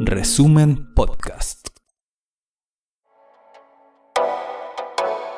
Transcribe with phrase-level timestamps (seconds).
[0.00, 1.68] Resumen Podcast.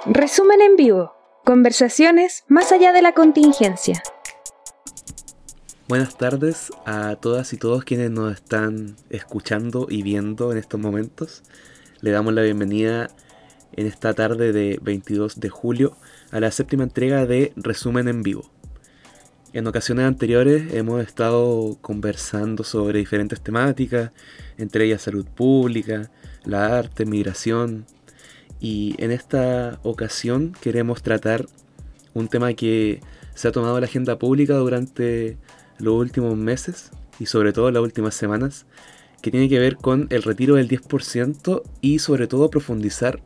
[0.07, 1.13] Resumen en vivo.
[1.45, 4.03] Conversaciones más allá de la contingencia.
[5.87, 11.45] Buenas tardes a todas y todos quienes nos están escuchando y viendo en estos momentos.
[12.01, 13.09] Le damos la bienvenida
[13.75, 15.97] en esta tarde de 22 de julio
[16.33, 18.51] a la séptima entrega de Resumen en Vivo.
[19.55, 24.11] En ocasiones anteriores hemos estado conversando sobre diferentes temáticas,
[24.57, 26.11] entre ellas salud pública,
[26.47, 27.85] la arte, migración,
[28.61, 31.45] y en esta ocasión queremos tratar
[32.15, 33.01] un tema que
[33.35, 35.37] se ha tomado la agenda pública durante
[35.79, 38.65] los últimos meses y sobre todo las últimas semanas,
[39.21, 43.21] que tiene que ver con el retiro del 10% y sobre todo profundizar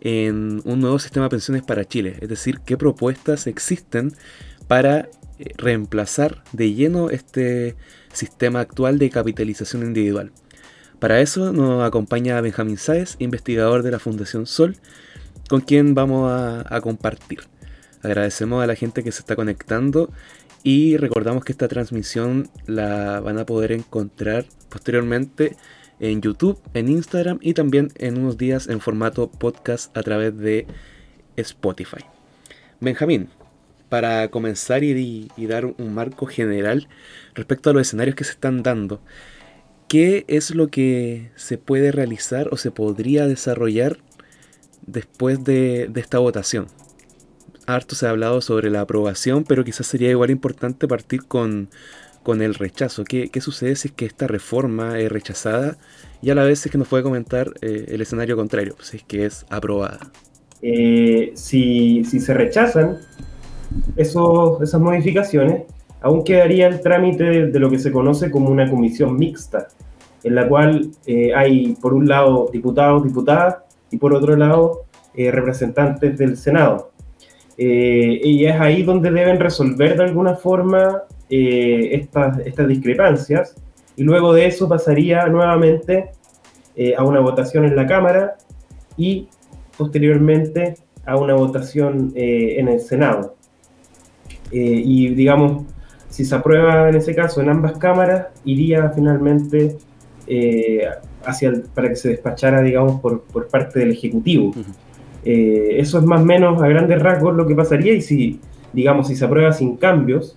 [0.00, 4.12] en un nuevo sistema de pensiones para Chile, es decir, qué propuestas existen
[4.66, 5.08] para
[5.56, 7.76] reemplazar de lleno este
[8.12, 10.32] sistema actual de capitalización individual.
[10.98, 14.76] Para eso nos acompaña Benjamín Sáez, investigador de la Fundación Sol,
[15.48, 17.40] con quien vamos a, compartir.
[18.02, 20.12] Agradecemos a la gente que se está conectando
[20.62, 25.56] y recordamos que esta transmisión la van a poder encontrar posteriormente
[26.00, 30.66] en YouTube, en Instagram y también en unos días en formato podcast a través de
[31.36, 32.04] Spotify.
[32.80, 33.28] Benjamín,
[33.90, 36.88] para comenzar y, dar un marco general
[37.34, 39.02] respecto a los escenarios que se están dando,
[39.88, 43.98] ¿qué es lo que se puede realizar o se podría desarrollar
[44.86, 46.68] después de, esta votación?
[47.66, 51.68] Harto se ha hablado sobre la aprobación, pero quizás sería igual importante partir con,
[52.22, 53.04] con el rechazo.
[53.04, 55.78] ¿Qué, sucede si es que esta reforma es rechazada
[56.22, 59.02] y a la vez es que nos puede comentar eh, el escenario contrario, si es
[59.04, 60.10] que es aprobada?
[60.62, 62.98] Eh, si, se rechazan
[63.96, 65.64] esas modificaciones,
[66.00, 69.68] aún quedaría el trámite de, lo que se conoce como una comisión mixta,
[70.22, 73.58] en la cual eh, hay por un lado diputados, diputadas
[73.90, 74.82] y por otro lado
[75.14, 76.92] representantes del Senado.
[77.58, 81.02] y es ahí donde deben resolver de alguna forma
[81.32, 83.54] eh, estas, estas discrepancias
[83.94, 86.10] y luego de eso pasaría nuevamente
[86.74, 88.36] eh, a una votación en la Cámara
[88.96, 89.28] y
[89.78, 90.74] posteriormente
[91.06, 93.36] a una votación eh, en el Senado.
[94.52, 95.64] Y digamos,
[96.08, 99.76] si se aprueba en ese caso en ambas cámaras, iría finalmente
[101.24, 104.52] hacia para que se despachara, digamos, por, por parte del Ejecutivo.
[105.24, 108.40] eso es más o menos a grandes rasgos lo que pasaría y si,
[108.72, 110.36] digamos, si se aprueba sin cambios,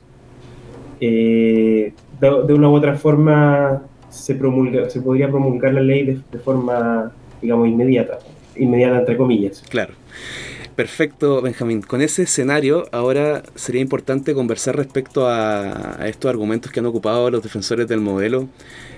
[1.06, 7.12] eh, de, una u otra forma se, promulga, se podría promulgar la ley de, forma,
[7.42, 8.20] digamos, inmediata,
[8.56, 9.62] inmediata entre comillas.
[9.70, 9.94] Claro.
[10.76, 11.84] Perfecto, Benjamín.
[11.84, 17.44] Con ese escenario, ahora sería importante conversar respecto a, estos argumentos que han ocupado los
[17.44, 18.50] defensores del modelo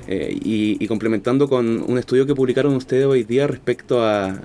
[0.08, 4.40] eh, y, complementando con un estudio que publicaron ustedes hoy día respecto a,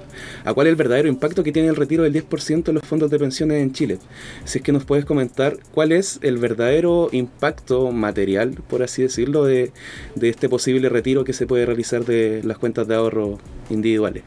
[0.54, 3.18] cuál es el verdadero impacto que tiene el retiro del 10% de los fondos de
[3.20, 3.98] pensiones en Chile.
[4.44, 9.44] Si es que nos puedes comentar cuál es el verdadero impacto material, por así decirlo,
[9.44, 9.70] de,
[10.16, 13.38] de este posible retiro que se puede realizar de las cuentas de ahorro
[13.68, 14.24] individuales.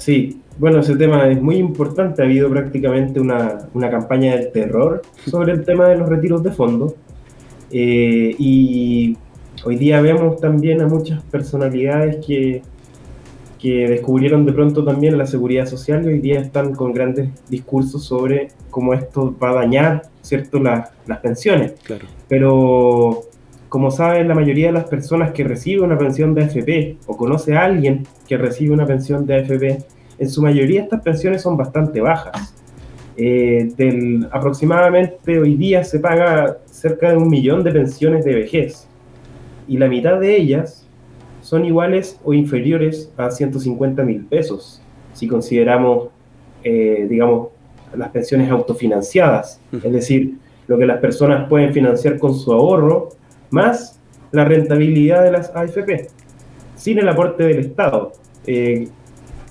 [0.00, 2.22] Sí, bueno, ese tema es muy importante.
[2.22, 6.52] Ha habido prácticamente una, una campaña del terror sobre el tema de los retiros de
[6.52, 6.94] fondos.
[7.70, 9.16] Eh, y
[9.64, 12.62] hoy día vemos también a muchas personalidades que,
[13.58, 18.02] que descubrieron de pronto también la seguridad social y hoy día están con grandes discursos
[18.02, 20.58] sobre cómo esto va a dañar ¿cierto?
[20.60, 21.74] las, las pensiones.
[21.84, 22.06] Claro.
[22.26, 23.29] Pero
[23.70, 27.56] como saben, la mayoría de las personas que reciben una pensión de AFP o conoce
[27.56, 29.78] a alguien que recibe una pensión de AFP,
[30.18, 32.52] en su mayoría estas pensiones son bastante bajas.
[33.16, 38.88] Eh, del, aproximadamente hoy día se paga cerca de un millón de pensiones de vejez
[39.68, 40.88] y la mitad de ellas
[41.40, 44.82] son iguales o inferiores a 150 mil pesos,
[45.12, 46.08] si consideramos,
[46.64, 47.50] eh, digamos,
[47.94, 53.19] las pensiones autofinanciadas, es decir, lo que las personas pueden financiar con su ahorro
[53.50, 54.00] más
[54.32, 56.08] la rentabilidad de las AFP,
[56.76, 58.12] sin el aporte del Estado.
[58.46, 58.88] Eh,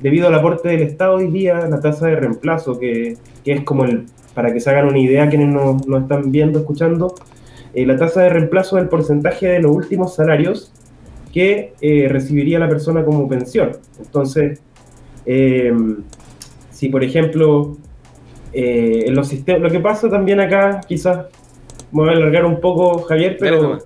[0.02, 4.06] debido al aporte del Estado hoy día, la tasa de reemplazo, que, es como el,
[4.34, 7.16] para que se hagan una idea quienes nos, están viendo, escuchando,
[7.74, 10.74] eh, la tasa de reemplazo es el porcentaje de los últimos salarios
[11.34, 13.72] que eh, recibiría la persona como pensión.
[14.00, 14.62] Entonces,
[16.72, 17.78] si por ejemplo,
[18.52, 21.28] en los sistemas, lo que pasa también acá, quizás
[21.92, 23.78] me voy a alargar un poco, Javier, pero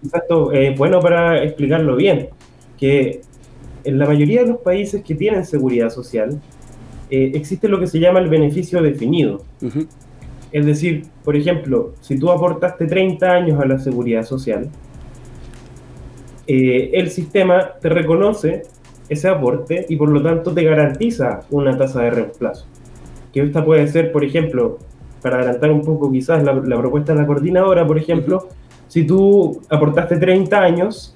[0.52, 2.30] es bueno para explicarlo bien,
[2.78, 3.22] que
[3.84, 6.40] en la mayoría de los países que tienen seguridad social,
[7.10, 9.44] eh, existe lo que se llama el beneficio definido.
[10.52, 14.70] Es decir, por ejemplo, si tú aportaste 30 años a la seguridad social,
[16.48, 18.64] eh, el sistema te reconoce
[19.10, 22.66] ese aporte y por lo tanto te garantiza una tasa de reemplazo.
[23.34, 24.80] Que esta puede ser, por ejemplo,
[25.24, 28.50] para adelantar un poco quizás la, propuesta de la coordinadora, por ejemplo,
[28.88, 31.16] si tú aportaste 30 años,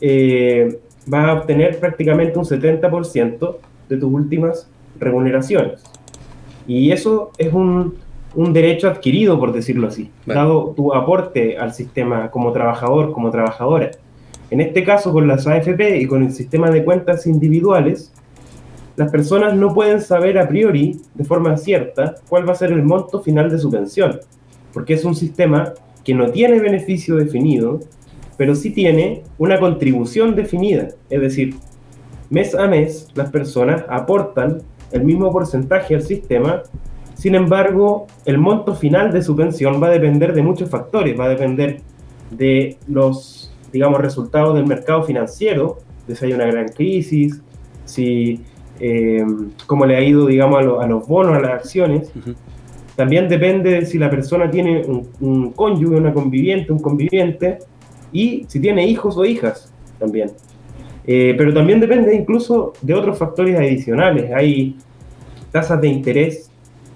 [0.00, 3.56] eh, vas a obtener prácticamente un 70%
[3.88, 4.68] de tus últimas
[5.00, 5.82] remuneraciones.
[6.66, 7.94] Y eso es un,
[8.34, 13.90] un derecho adquirido, por decirlo así, dado tu aporte al sistema como trabajador, como trabajadora.
[14.50, 18.12] En este caso, con las AFP y con el sistema de cuentas individuales,
[18.96, 22.82] las personas no pueden saber a priori, de forma cierta, cuál va a ser el
[22.82, 24.20] monto final de su pensión,
[24.72, 25.72] porque es un sistema
[26.04, 27.80] que no tiene beneficio definido,
[28.36, 31.54] pero sí tiene una contribución definida, es decir,
[32.30, 36.62] mes a mes las personas aportan el mismo porcentaje al sistema
[37.22, 41.26] sin embargo, el monto final de su pensión va a depender de muchos factores, va
[41.26, 41.80] a depender
[42.32, 45.78] de los, digamos, resultados del mercado financiero,
[46.08, 47.40] de si hay una gran crisis,
[47.84, 48.40] si
[48.82, 49.24] eh,
[49.66, 52.12] cómo le ha ido, digamos, a, los bonos, a las acciones.
[52.96, 54.82] También depende de si la persona tiene
[55.20, 57.60] un, cónyuge, una conviviente, un conviviente,
[58.12, 60.32] y si tiene hijos o hijas también.
[61.06, 64.30] Eh, pero también depende incluso de otros factores adicionales.
[64.32, 64.76] Hay
[65.50, 66.52] tasas de interés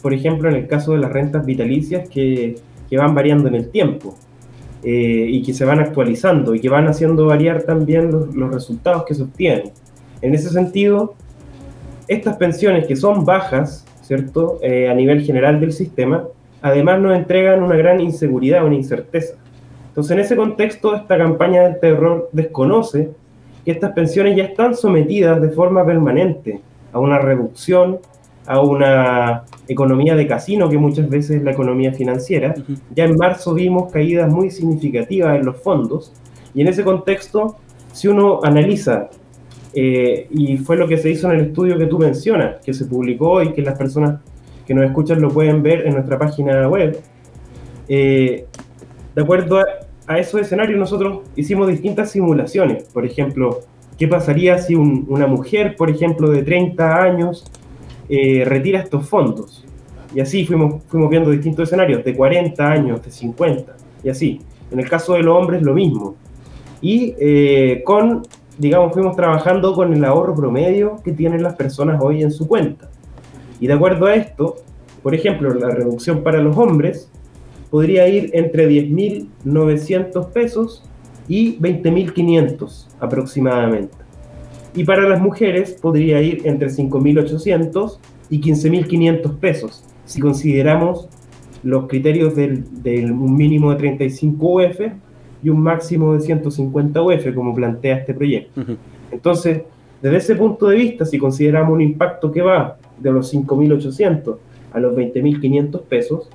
[0.07, 2.55] por ejemplo, en el caso de las rentas vitalicias que,
[2.89, 4.15] que van variando en el tiempo
[4.85, 9.05] eh, y que se van actualizando y que van haciendo variar también los, los resultados
[9.05, 9.73] que se obtienen.
[10.23, 11.17] En ese sentido,
[12.09, 16.25] estas pensiones que son bajas, ¿cierto?, eh, a nivel general del sistema,
[16.63, 19.35] además nos entregan una gran inseguridad, una incerteza.
[19.89, 23.11] Entonces, en ese contexto, esta campaña del terror desconoce
[23.65, 26.61] que estas pensiones ya están sometidas de forma permanente
[26.93, 27.99] a una reducción
[28.47, 32.55] a una economía de casino, que muchas veces es la economía financiera.
[32.95, 36.13] Ya en marzo vimos caídas muy significativas en los fondos,
[36.55, 37.57] y en ese contexto,
[37.93, 39.09] si uno analiza,
[39.77, 42.87] eh, y fue lo que se hizo en el estudio que tú mencionas, que se
[42.87, 44.21] publicó y que las personas
[44.67, 46.99] que nos escuchan lo pueden ver en nuestra página web,
[47.89, 48.47] eh,
[49.15, 49.67] de acuerdo a,
[50.07, 52.85] a, esos escenarios nosotros hicimos distintas simulaciones.
[52.85, 53.61] Por ejemplo,
[53.97, 57.45] ¿qué pasaría si una mujer, por ejemplo, de 30 años,
[58.09, 59.65] eh, retira estos fondos.
[60.15, 64.41] Y así fuimos, fuimos viendo distintos escenarios, de 40 años, de 50, y así.
[64.71, 66.15] En el caso de los hombres, lo mismo.
[66.81, 68.23] Y eh, con,
[68.59, 72.91] digamos, fuimos trabajando con el ahorro promedio que tienen las personas hoy en su cuenta.
[73.61, 74.57] Y de acuerdo a esto,
[75.03, 77.11] por ejemplo, la reducción para los hombres
[77.71, 80.85] podría ir entre 10.900 pesos
[81.29, 84.07] y 20.500 aproximadamente
[84.77, 87.99] y para las mujeres podría ir entre 5.800
[88.29, 91.09] y 15.500 pesos, si consideramos
[91.63, 92.65] los criterios del,
[93.11, 94.81] un mínimo de 35 UF
[95.47, 98.63] y un máximo de 150 UF, como plantea este proyecto.
[99.13, 99.63] Entonces,
[100.03, 104.39] desde ese punto de vista, si consideramos un impacto que va de los 5.800
[104.73, 106.29] a los 20.500 pesos,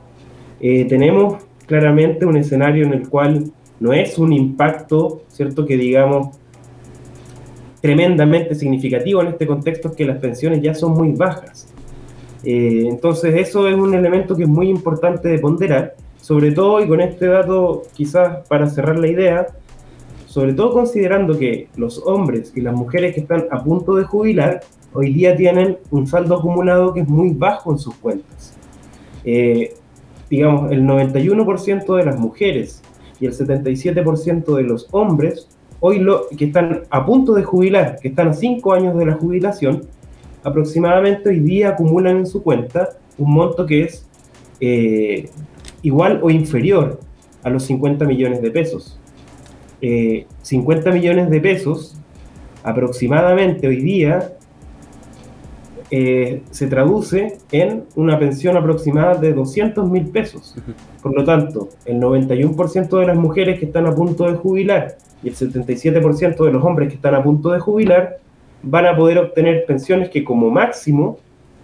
[0.62, 6.30] eh, tenemos claramente un escenario en el cual no es un impacto, ¿cierto?, que digamos
[7.82, 11.68] tremendamente significativo en este contexto es que las pensiones ya son muy bajas.
[12.46, 16.88] Eh, entonces eso es un elemento que es muy importante de ponderar, sobre todo y
[16.88, 19.48] con este dato quizás para cerrar la idea,
[20.28, 24.62] sobre todo considerando que los hombres y las mujeres que están a punto de jubilar
[24.94, 28.56] hoy día tienen un saldo acumulado que es muy bajo en sus cuentas.
[29.26, 29.74] Eh,
[30.30, 32.82] digamos, el 91% de las mujeres
[33.20, 35.48] y el 77% de los hombres
[35.82, 39.14] hoy lo, que están a punto de jubilar, que están a cinco años de la
[39.14, 39.88] jubilación,
[40.44, 44.08] aproximadamente hoy día acumulan en su cuenta un monto que es
[44.60, 45.30] eh,
[45.82, 47.00] igual o inferior
[47.44, 48.98] a los 50 millones de pesos.
[49.80, 51.98] 50 eh, millones de pesos
[52.64, 54.34] aproximadamente hoy día
[55.94, 60.56] eh, se traduce en una pensión aproximada de 200 mil pesos.
[61.02, 65.30] Por lo tanto, el 91% de las mujeres que están a punto de jubilar y
[65.30, 68.20] el 77% de los hombres que están a punto de jubilar
[68.64, 71.18] van a poder obtener pensiones que como máximo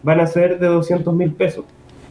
[0.04, 1.64] van a ser de 200 mil pesos.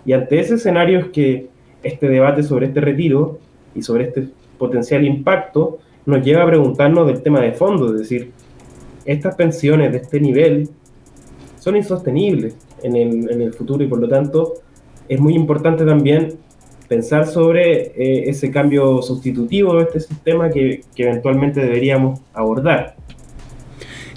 [0.06, 1.48] Y ante ese escenario es que
[1.86, 3.38] este debate sobre este retiro
[3.74, 4.28] y sobre este
[4.58, 8.30] potencial impacto nos lleva a preguntarnos del tema de fondo, es decir,
[9.04, 10.68] estas pensiones de este nivel
[11.58, 14.54] son insostenibles en el, futuro y por lo tanto
[15.08, 16.34] es muy importante también
[16.88, 22.96] pensar sobre eh, ese cambio sustitutivo de este sistema que, eventualmente deberíamos abordar.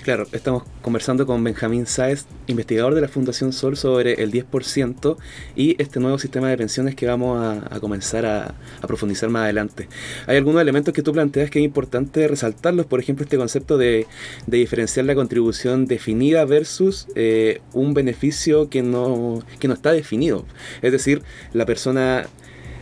[0.09, 5.17] Claro, estamos conversando con Benjamín Sáez, investigador de la Fundación Sol, sobre el 10%
[5.55, 7.39] y este nuevo sistema de pensiones que vamos
[7.69, 8.55] a, comenzar a,
[8.87, 9.87] profundizar más adelante.
[10.25, 14.07] Hay algunos elementos que tú planteas que es importante resaltarlos, por ejemplo, este concepto de,
[14.47, 20.43] diferenciar la contribución definida versus eh, un beneficio que no, que no está definido.
[20.81, 21.21] Es decir,
[21.53, 22.25] la persona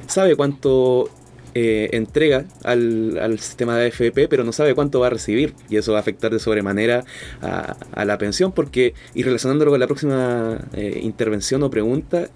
[0.07, 1.09] sabe cuánto
[1.59, 5.55] eh, entrega al, sistema de AFP, pero no sabe cuánto va a recibir.
[5.71, 7.03] Y eso va a afectar de sobremanera
[7.41, 12.29] a, la pensión, porque, y relacionándolo con la próxima eh, intervención o pregunta,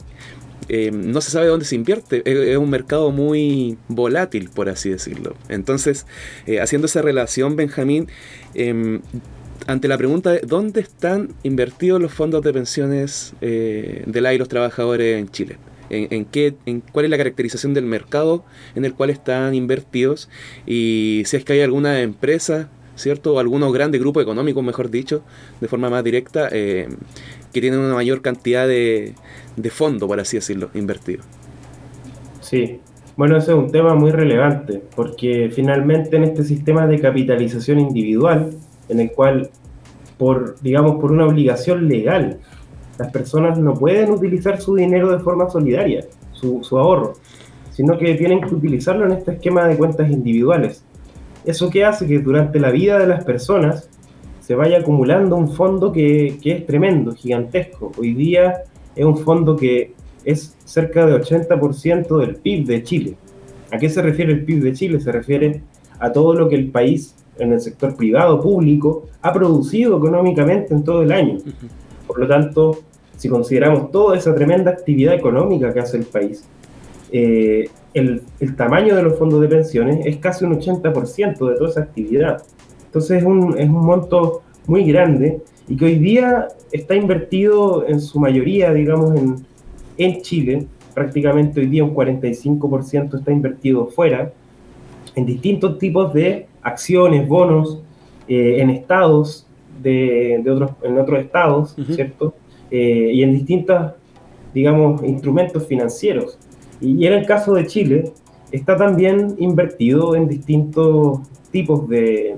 [0.70, 2.24] eh, no se sabe dónde se invierte.
[2.26, 5.36] Es, un mercado muy volátil, por así decirlo.
[5.50, 6.08] Entonces,
[6.60, 8.08] haciendo esa relación, Benjamín,
[8.56, 9.02] em,
[9.68, 14.50] ante la pregunta de dónde están invertidos los fondos de pensiones de la y los
[14.50, 15.60] trabajadores en Chile
[15.92, 18.44] en, qué, en cuál es la caracterización del mercado
[18.76, 20.30] en el cual están invertidos
[20.66, 23.40] y si es que hay alguna empresa, ¿cierto?
[23.40, 25.24] Algunos grandes grupos económicos, mejor dicho,
[25.60, 26.88] de forma más directa, eh,
[27.54, 29.14] que tienen una mayor cantidad de,
[29.56, 31.24] de fondo, por así decirlo, invertido.
[32.40, 32.80] Sí,
[33.18, 38.52] bueno, ese es un tema muy relevante, porque finalmente en este sistema de capitalización individual,
[38.90, 39.50] en el cual,
[40.18, 42.40] por, digamos, por una obligación legal,
[43.02, 47.14] las personas no pueden utilizar su dinero de forma solidaria, su, ahorro,
[47.72, 50.84] sino que tienen que utilizarlo en este esquema de cuentas individuales.
[51.44, 52.06] ¿Eso qué hace?
[52.06, 53.90] Que durante la vida de las personas
[54.40, 57.92] se vaya acumulando un fondo que, que es tremendo, gigantesco.
[57.98, 58.66] Hoy día
[58.96, 59.94] es un fondo que
[60.24, 63.16] es cerca de 80% del PIB de Chile.
[63.72, 65.00] ¿A qué se refiere el PIB de Chile?
[65.00, 65.64] Se refiere
[66.00, 70.84] a todo lo que el país en el sector privado, público, ha producido económicamente en
[70.84, 71.40] todo el año.
[72.06, 72.80] Por lo tanto,
[73.22, 76.44] si consideramos toda esa tremenda actividad económica que hace el país,
[77.12, 78.24] eh, el,
[78.58, 82.42] tamaño de los fondos de pensiones es casi un 80% de toda esa actividad.
[82.84, 88.02] Entonces es un, es un monto muy grande y que hoy día está invertido en
[88.02, 89.36] su mayoría, digamos, en,
[90.00, 90.66] en Chile.
[90.96, 94.34] Prácticamente hoy día un 45% está invertido fuera,
[95.16, 97.84] en distintos tipos de acciones, bonos,
[98.28, 99.46] eh, en estados,
[99.80, 102.34] de, de, otros, en otros estados, ¿cierto?
[102.72, 103.92] Eh, y en distintos,
[104.54, 106.38] digamos, instrumentos financieros.
[106.80, 108.14] Y, en el caso de Chile,
[108.52, 111.20] está también invertido en distintos
[111.52, 112.36] tipos de,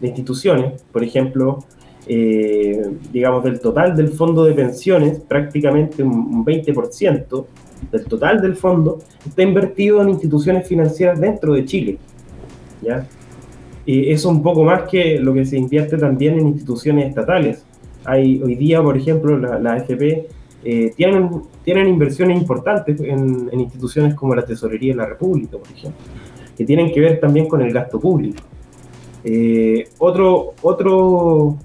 [0.00, 0.82] instituciones.
[0.90, 1.58] Por ejemplo,
[2.06, 7.46] eh, digamos, del total del fondo de pensiones, prácticamente un 20%
[7.92, 11.98] del total del fondo está invertido en instituciones financieras dentro de Chile.
[12.82, 13.06] ¿ya?
[13.86, 17.64] Y eso un poco más que lo que se invierte también en instituciones estatales.
[18.08, 20.28] Hay, hoy día, por ejemplo, la, la AFP
[20.64, 26.00] eh, tienen, tienen inversiones importantes en, instituciones como la Tesorería de la República, por ejemplo,
[26.56, 28.42] que tienen que ver también con el gasto público.
[29.22, 31.56] Eh, otro, otro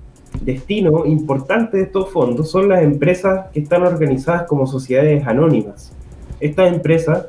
[0.42, 5.92] destino importante de estos fondos son las empresas que están organizadas como sociedades anónimas.
[6.40, 7.28] Estas empresas,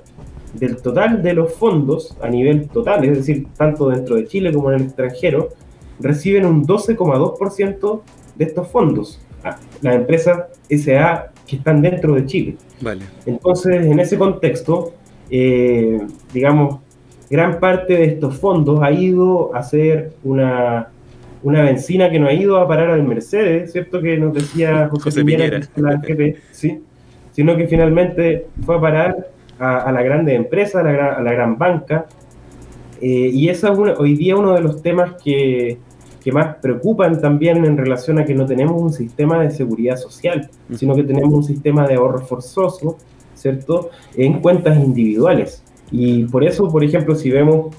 [0.52, 4.70] del total de los fondos a nivel total, es decir, tanto dentro de Chile como
[4.70, 5.48] en el extranjero,
[5.98, 8.00] reciben un 12,2%
[8.34, 9.20] de estos fondos,
[9.82, 12.56] las empresas SA que están dentro de Chile.
[12.80, 13.04] Vale.
[13.26, 14.94] Entonces, en ese contexto,
[15.30, 16.00] eh,
[16.32, 16.80] digamos,
[17.30, 20.88] gran parte de estos fondos ha ido a ser una,
[21.42, 24.00] una benzina que no ha ido a parar al Mercedes, ¿cierto?
[24.00, 25.60] Que nos decía José, Piñera,
[26.52, 26.80] ¿sí?
[27.32, 31.58] sino que finalmente fue a parar a, la grande empresa, a la, a la gran
[31.58, 32.06] banca.
[33.00, 35.78] Eh, y esa es hoy día uno de los temas que,
[36.24, 40.48] que más preocupan también en relación a que no tenemos un sistema de seguridad social,
[40.74, 42.96] sino que tenemos un sistema de ahorro forzoso,
[43.34, 45.62] ¿cierto?, en cuentas individuales.
[45.90, 47.76] Y por eso, por ejemplo, si vemos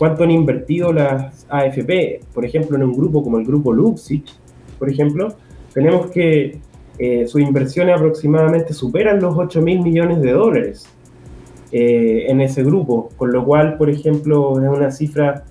[0.00, 4.34] cuánto han invertido las AFP, por ejemplo, en un grupo como el grupo Luxich,
[4.80, 5.36] por ejemplo,
[5.72, 6.58] tenemos que
[6.98, 10.88] eh, sus inversiones aproximadamente superan los 8 mil millones de dólares
[11.70, 15.44] eh, en ese grupo, con lo cual, por ejemplo, es una cifra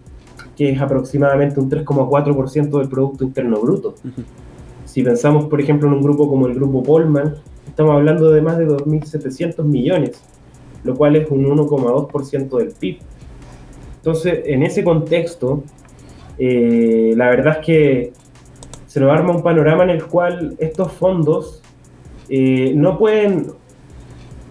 [0.56, 3.96] que es aproximadamente un 3,4% del Producto Interno Bruto.
[4.86, 7.36] Si pensamos, por ejemplo, en un grupo como el grupo Polman,
[7.68, 10.22] estamos hablando de más de 2.700 millones,
[10.84, 13.00] lo cual es un 1,2% del PIB.
[13.98, 15.64] Entonces, en ese contexto,
[16.38, 18.14] eh, la verdad es que
[18.86, 21.62] se nos arma un panorama en el cual estos fondos
[22.30, 23.48] eh, no pueden,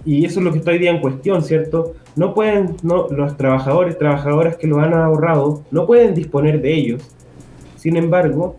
[0.05, 1.95] y eso es lo que está hoy día en cuestión, ¿cierto?
[2.17, 7.11] no pueden, no, los trabajadores, trabajadoras que lo han ahorrado, no pueden disponer de ellos.
[7.77, 8.57] Sin embargo,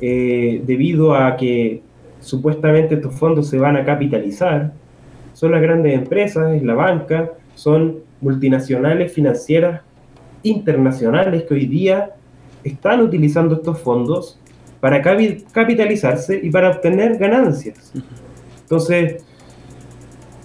[0.00, 1.82] eh, debido a que
[2.20, 4.72] supuestamente estos fondos se van a capitalizar,
[5.32, 9.82] son las grandes empresas, es la banca, son multinacionales financieras
[10.42, 12.14] internacionales que hoy día
[12.64, 14.40] están utilizando estos fondos
[14.80, 17.92] para capitalizarse y para obtener ganancias.
[18.62, 19.24] Entonces,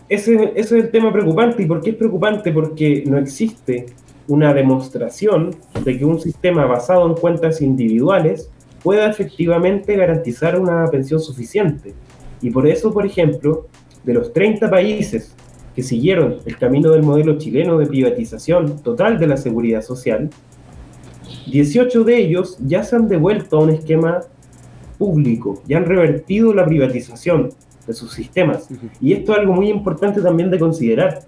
[0.10, 1.64] ese, es el tema preocupante.
[1.64, 2.52] ¿Y por qué es preocupante?
[2.52, 3.88] Porque no existe
[4.28, 8.50] una demostración de que un sistema basado en cuentas individuales
[8.82, 11.94] pueda efectivamente garantizar una pensión suficiente.
[12.42, 13.68] Y por eso, por ejemplo,
[14.04, 15.34] de los 30 países
[15.76, 20.30] que siguieron el camino del modelo chileno de privatización total de la seguridad social,
[21.48, 24.22] 18 de ellos ya se han devuelto a un esquema
[24.98, 27.50] público, ya han revertido la privatización
[27.88, 28.68] de sus sistemas.
[29.02, 31.22] Y esto es algo muy importante también de considerar.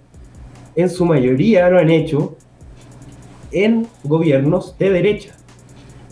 [0.74, 2.36] En su mayoría lo han hecho
[3.52, 5.34] en gobiernos de derecha,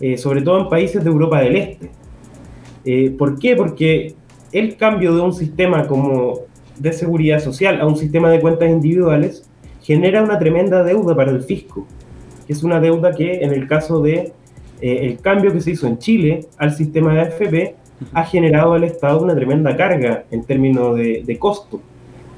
[0.01, 1.91] eh, sobre todo en países de Europa del Este.
[2.85, 3.57] Eh, ¿Por qué?
[3.57, 4.15] Porque
[4.53, 6.41] el cambio de un sistema como
[6.79, 9.49] de seguridad social a un sistema de cuentas individuales
[9.81, 11.87] genera una tremenda deuda para el fisco,
[12.47, 14.33] que es una deuda que en el caso de
[14.81, 17.75] eh, el cambio que se hizo en Chile al sistema de AFP
[18.13, 21.81] ha generado al Estado una tremenda carga en términos de, de costo.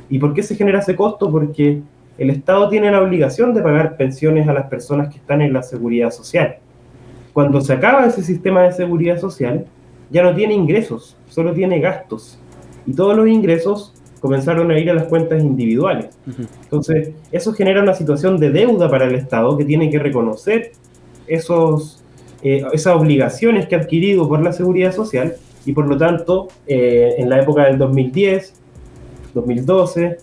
[0.08, 1.30] ¿Y por qué se genera ese costo?
[1.30, 1.80] Porque
[2.18, 5.62] el Estado tiene la obligación de pagar pensiones a las personas que están en la
[5.62, 6.56] seguridad social.
[7.32, 9.66] Cuando se acaba ese sistema de seguridad social,
[10.10, 12.38] ya no tiene ingresos, solo tiene gastos.
[12.86, 16.16] Y todos los ingresos comenzaron a ir a las cuentas individuales.
[16.62, 20.72] Entonces, eso genera una situación de deuda para el Estado que tiene que reconocer
[21.26, 22.02] esos,
[22.42, 25.36] eh, esas obligaciones que ha adquirido por la seguridad social
[25.66, 28.54] y por lo tanto, eh, en la época del 2010,
[29.34, 30.18] 2012,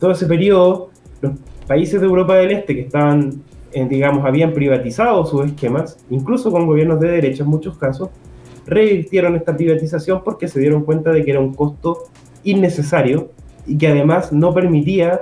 [0.00, 0.90] todo ese periodo,
[1.20, 1.32] los
[1.66, 3.42] países de Europa del Este que estaban,
[3.72, 8.08] eh, digamos, habían privatizado sus esquemas, incluso con gobiernos de derecha en muchos casos,
[8.66, 12.04] revirtieron esta privatización porque se dieron cuenta de que era un costo
[12.42, 13.28] innecesario
[13.66, 15.20] y que además no permitía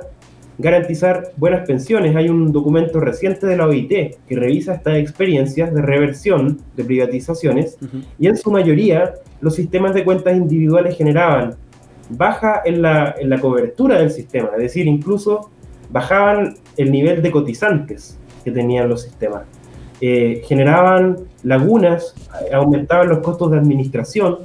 [0.58, 2.16] garantizar buenas pensiones.
[2.16, 7.78] Hay un documento reciente de la OIT que revisa estas experiencias de reversión de privatizaciones
[8.18, 11.56] y en su mayoría los sistemas de cuentas individuales generaban
[12.08, 15.50] baja en la, en la cobertura del sistema, es decir, incluso
[15.90, 19.42] bajaban el nivel de cotizantes que tenían los sistemas.
[20.00, 22.14] Eh, generaban lagunas,
[22.52, 24.38] aumentaban los costos de administración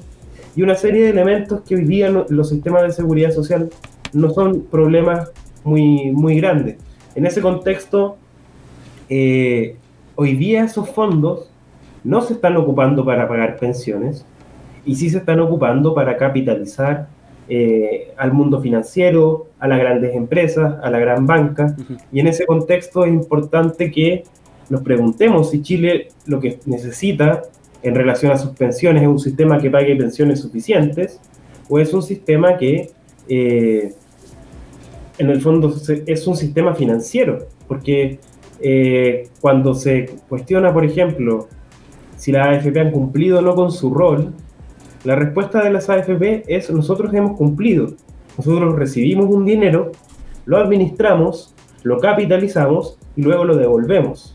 [0.56, 3.70] y una serie de elementos que hoy día los sistemas de seguridad social
[4.14, 5.32] no son problemas
[5.64, 6.78] muy, muy grandes.
[7.16, 8.18] En ese contexto,
[9.10, 9.76] eh,
[10.16, 11.50] hoy día esos fondos
[12.04, 14.26] no se están ocupando para pagar pensiones
[14.86, 17.08] y sí se están ocupando para capitalizar
[17.48, 21.76] eh, al mundo financiero, a las grandes empresas, a la gran banca.
[22.12, 24.24] Y en ese contexto es importante que
[24.70, 27.42] nos preguntemos si Chile lo que necesita
[27.84, 31.20] en relación a sus pensiones es un sistema que pague pensiones suficientes
[31.70, 32.92] o es un sistema que
[33.28, 33.94] eh,
[35.22, 35.72] en el fondo
[36.08, 38.20] es un sistema financiero, porque
[38.60, 41.48] eh, cuando se cuestiona, por ejemplo,
[42.18, 44.34] si las AFP han cumplido o no con su rol,
[45.04, 47.94] la respuesta de las AFP es nosotros hemos cumplido.
[48.36, 49.92] Nosotros recibimos un dinero,
[50.46, 51.54] lo administramos,
[51.84, 54.34] lo capitalizamos y luego lo devolvemos.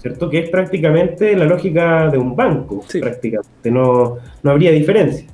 [0.00, 0.30] ¿Cierto?
[0.30, 3.70] Que es prácticamente la lógica de un banco, prácticamente.
[3.70, 5.26] No, no habría diferencia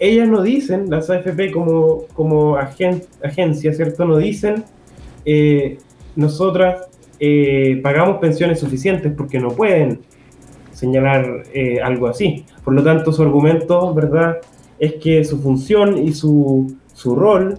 [0.00, 4.06] ellas no dicen, las AFP como, como agencia, ¿cierto?
[4.06, 4.64] No dicen,
[5.26, 5.76] eh,
[6.16, 6.88] nosotras
[7.20, 10.00] eh, pagamos pensiones suficientes porque no pueden
[10.72, 12.46] señalar eh, algo así.
[12.64, 14.38] Por lo tanto, su argumento, ¿verdad?,
[14.78, 17.58] es que su función y su, su rol,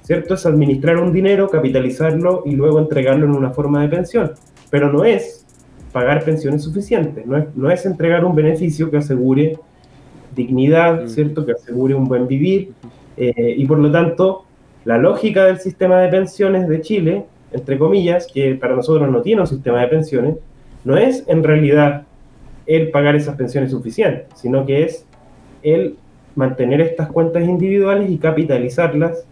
[0.00, 4.32] ¿cierto?, es administrar un dinero, capitalizarlo y luego entregarlo en una forma de pensión.
[4.70, 5.44] Pero no es
[5.92, 9.58] pagar pensiones suficientes, no es, no es entregar un beneficio que asegure
[10.34, 11.44] dignidad, ¿cierto?
[11.44, 12.72] Que asegure un buen vivir.
[13.16, 14.44] Eh, y por lo tanto,
[14.84, 19.42] la lógica del sistema de pensiones de Chile, entre comillas, que para nosotros no tiene
[19.42, 20.36] un sistema de pensiones,
[20.84, 22.04] no es en realidad
[22.66, 25.06] el pagar esas pensiones suficientes, sino que es
[25.62, 25.96] el
[26.34, 29.24] mantener estas cuentas individuales y capitalizarlas,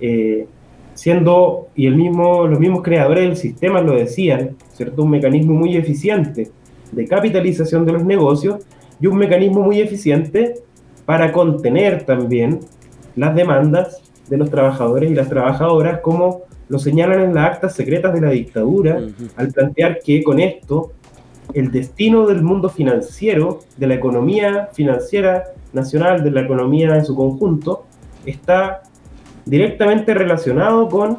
[0.00, 0.46] eh,
[0.94, 5.02] siendo, y el mismo, los mismos creadores del sistema lo decían, ¿cierto?
[5.02, 6.50] Un mecanismo muy eficiente
[6.92, 8.64] de capitalización de los negocios
[9.00, 10.54] y un mecanismo muy eficiente
[11.04, 12.60] para contener también
[13.14, 18.12] las demandas de los trabajadores y las trabajadoras, como lo señalan en las actas secretas
[18.12, 19.00] de la dictadura,
[19.36, 20.92] al plantear que con esto
[21.54, 27.14] el destino del mundo financiero, de la economía financiera nacional, de la economía en su
[27.14, 27.84] conjunto,
[28.24, 28.82] está
[29.44, 31.18] directamente relacionado con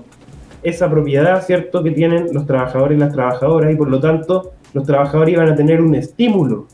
[0.63, 4.83] esa propiedad, ¿cierto?, que tienen los trabajadores y las trabajadoras, y por lo tanto los
[4.83, 6.67] trabajadores iban a tener un estímulo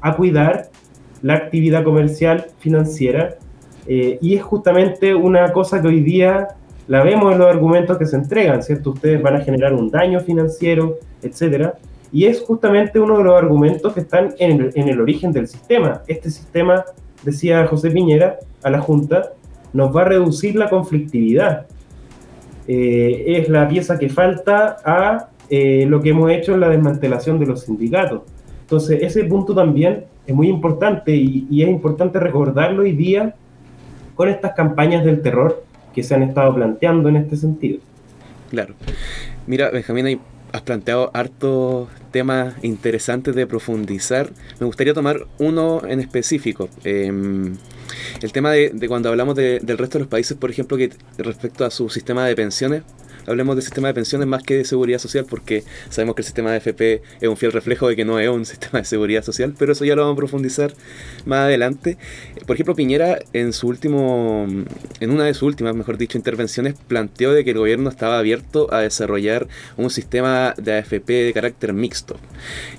[0.00, 0.68] a cuidar
[1.22, 3.36] la actividad comercial financiera
[3.86, 6.48] eh, y es justamente una cosa que hoy día
[6.88, 8.90] la vemos en los argumentos que se entregan, ¿cierto?
[8.90, 11.74] Ustedes van a generar un daño financiero, etcétera,
[12.10, 15.46] Y es justamente uno de los argumentos que están en el, en el origen del
[15.46, 16.02] sistema.
[16.06, 16.84] Este sistema,
[17.22, 19.32] decía José Piñera a la Junta,
[19.72, 21.66] nos va a reducir la conflictividad.
[22.66, 27.38] Eh, es la pieza que falta a eh, lo que hemos hecho en la desmantelación
[27.38, 28.22] de los sindicatos.
[28.68, 33.34] Entonces, ese punto también es muy importante y, es importante recordarlo hoy día
[34.14, 37.78] con estas campañas del terror que se han estado planteando en este sentido.
[38.50, 38.74] Claro.
[39.46, 40.20] Mira, Benjamín,
[40.52, 44.28] has planteado hartos temas interesantes de profundizar.
[44.60, 46.68] Me gustaría tomar uno en específico.
[46.84, 47.10] Eh,
[48.20, 50.90] el tema de, de cuando hablamos de, del resto de los países, por ejemplo, que
[51.16, 52.82] respecto a su sistema de pensiones,
[53.28, 56.50] hablemos de sistema de pensiones más que de seguridad social, porque sabemos que el sistema
[56.50, 59.54] de FP es un fiel reflejo de que no es un sistema de seguridad social,
[59.58, 60.72] pero eso ya lo vamos a profundizar
[61.26, 61.98] más adelante.
[62.46, 64.46] Por ejemplo, Piñera en su último,
[65.00, 68.72] en una de sus últimas, mejor dicho, intervenciones, planteó de que el gobierno estaba abierto
[68.72, 72.16] a desarrollar un sistema de AFP de carácter mixto.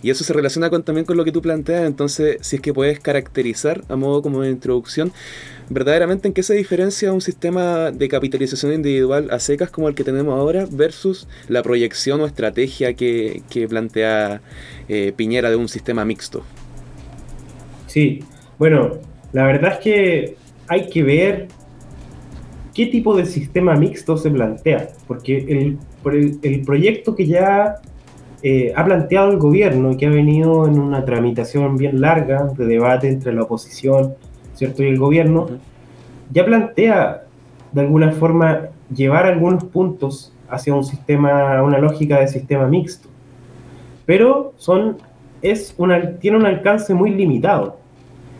[0.01, 2.73] Y eso se relaciona con, también con lo que tú planteas, entonces, si es que
[2.73, 5.11] puedes caracterizar a modo como de introducción,
[5.69, 10.03] verdaderamente en qué se diferencia un sistema de capitalización individual a secas como el que
[10.03, 14.41] tenemos ahora versus la proyección o estrategia que, plantea
[14.87, 16.43] eh, Piñera de un sistema mixto.
[17.87, 18.23] Sí,
[18.57, 18.97] bueno,
[19.33, 20.35] la verdad es que
[20.67, 21.47] hay que ver
[22.73, 25.77] qué tipo de sistema mixto se plantea, porque
[26.41, 27.81] el proyecto que ya
[28.41, 33.09] eh, ha planteado el gobierno, que ha venido en una tramitación bien larga de debate
[33.09, 34.15] entre la oposición,
[34.59, 34.83] ¿cierto?
[34.83, 35.47] Y el gobierno
[36.31, 37.23] ya plantea
[37.71, 43.07] de alguna forma llevar algunos puntos hacia un sistema, una lógica de sistema mixto.
[44.05, 44.97] Pero son,
[45.41, 47.77] es una, tiene un alcance muy limitado.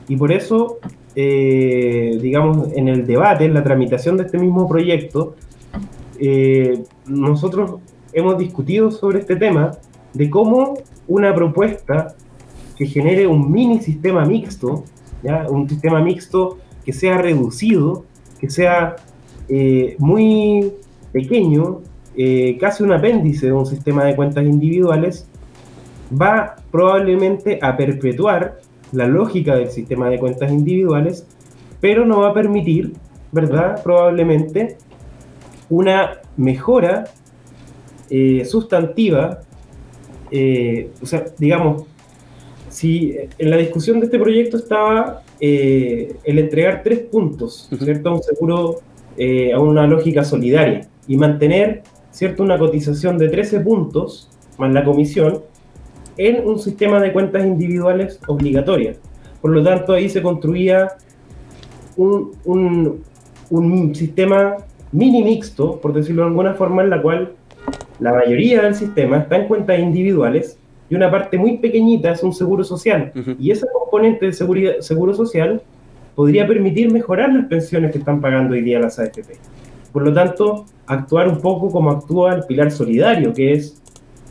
[0.10, 0.80] Y por eso,
[1.16, 5.36] eh, digamos, en el debate, en la tramitación de este mismo proyecto,
[6.20, 7.80] eh, nosotros
[8.12, 9.72] hemos discutido sobre este tema
[10.14, 10.74] de cómo
[11.08, 12.14] una propuesta
[12.76, 14.84] que genere un mini sistema mixto
[15.50, 18.06] un sistema mixto que sea reducido,
[18.40, 18.96] que sea
[19.48, 20.74] eh, muy
[21.12, 21.82] pequeño,
[22.16, 25.28] eh, casi un apéndice de un sistema de cuentas individuales,
[26.10, 28.60] va probablemente a perpetuar
[28.92, 31.28] la lógica del sistema de cuentas individuales,
[31.80, 32.94] pero no va a permitir,
[33.32, 33.84] ¿verdad?
[33.84, 34.78] Probablemente
[35.70, 37.06] una mejora
[38.10, 39.42] eh, sustantiva,
[40.32, 41.86] o sea, digamos,
[42.70, 48.10] si en la discusión de este proyecto estaba eh, el entregar tres puntos, ¿cierto?
[48.10, 48.82] A un seguro,
[49.18, 52.44] eh, a una lógica solidaria y mantener, ¿cierto?
[52.44, 55.42] Una cotización de 13 puntos más la comisión
[56.18, 58.98] en un sistema de cuentas individuales obligatorias.
[59.42, 60.90] Por lo tanto, ahí se construía
[61.96, 63.04] un, un,
[63.50, 64.58] un sistema
[64.92, 67.34] mini mixto, por decirlo de alguna forma, en la cual
[68.00, 70.59] la mayoría del sistema está en cuentas individuales
[70.90, 73.12] y una parte muy pequeñita es un seguro social.
[73.16, 73.36] Uh -huh.
[73.40, 75.62] Y ese componente de seguridad, seguro social
[76.16, 79.38] podría permitir mejorar las pensiones que están pagando hoy día las AFP.
[79.94, 83.82] Por lo tanto, actuar un poco como actúa el pilar solidario, que es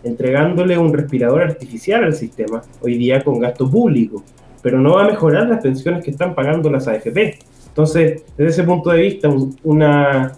[0.04, 4.22] entregándole un respirador artificial al sistema, hoy día con gasto público,
[4.62, 7.38] pero no va a mejorar las pensiones que están pagando las AFP.
[7.68, 9.28] Entonces, desde ese punto de vista,
[9.62, 10.32] una,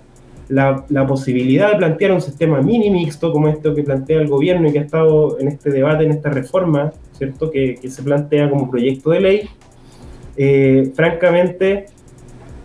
[0.51, 4.69] la, la, posibilidad de plantear un sistema mini mixto como esto que plantea el gobierno
[4.69, 7.51] y que ha estado en este debate, en esta reforma, ¿cierto?
[7.51, 9.49] Que, que se plantea como proyecto de ley,
[10.37, 11.87] eh, francamente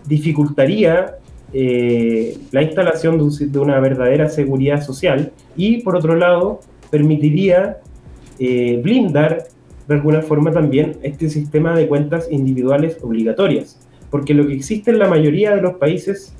[0.05, 1.17] dificultaría
[1.53, 7.77] eh, la instalación de, un, de, una verdadera seguridad social y, por otro lado, permitiría
[8.39, 9.45] eh, blindar
[9.87, 13.79] de alguna forma también este sistema de cuentas individuales obligatorias.
[14.09, 16.33] Porque lo que existe en la mayoría de los países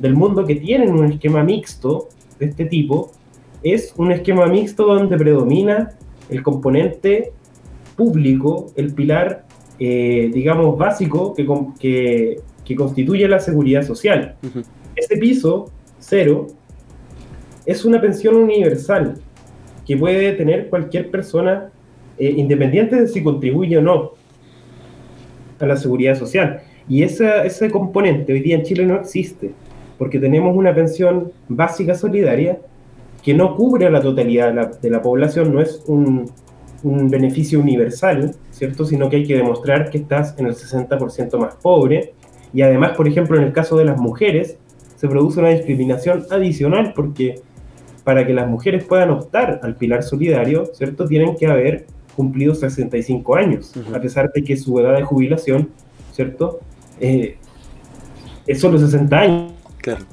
[0.00, 2.08] del mundo que tienen un esquema mixto
[2.38, 3.12] de este tipo
[3.62, 5.92] es un esquema mixto donde predomina
[6.30, 7.32] el componente
[7.96, 9.44] público, el pilar,
[9.78, 11.46] eh, digamos, básico que,
[11.78, 14.36] que, que, constituye la seguridad social.
[14.42, 14.64] Uh -huh.
[14.96, 16.46] Este piso, cero,
[17.66, 19.16] es una pensión universal
[19.86, 21.70] que puede tener cualquier persona,
[22.16, 24.12] eh, independiente de si contribuye o no
[25.58, 26.62] a la seguridad social.
[26.88, 29.50] Y esa, ese componente hoy día en Chile no existe
[30.00, 32.58] porque tenemos una pensión básica solidaria
[33.22, 36.24] que no cubre a la totalidad de la, de la población, no es un,
[36.82, 38.86] un, beneficio universal, ¿cierto?
[38.86, 42.14] Sino que hay que demostrar que estás en el 60% más pobre.
[42.54, 44.56] Y además, por ejemplo, en el caso de las mujeres,
[44.96, 47.42] se produce una discriminación adicional porque
[48.02, 51.04] para que las mujeres puedan optar al pilar solidario, ¿cierto?
[51.04, 51.84] Tienen que haber
[52.16, 53.96] cumplido 65 años, uh -huh.
[53.96, 55.68] a pesar de que su edad de jubilación,
[56.12, 56.60] ¿cierto?
[56.98, 57.36] Eh,
[58.46, 59.59] es solo 60 años.
[59.82, 60.04] Claro.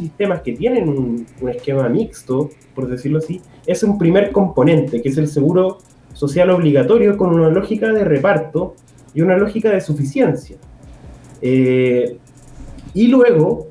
[0.00, 5.18] sistemas que tienen un, esquema mixto, por decirlo así, es un primer componente, que es
[5.18, 5.78] el seguro
[6.14, 8.74] social obligatorio con una lógica de reparto
[9.14, 10.56] y una lógica de suficiencia.
[11.42, 12.18] Eh,
[12.94, 13.68] y luego,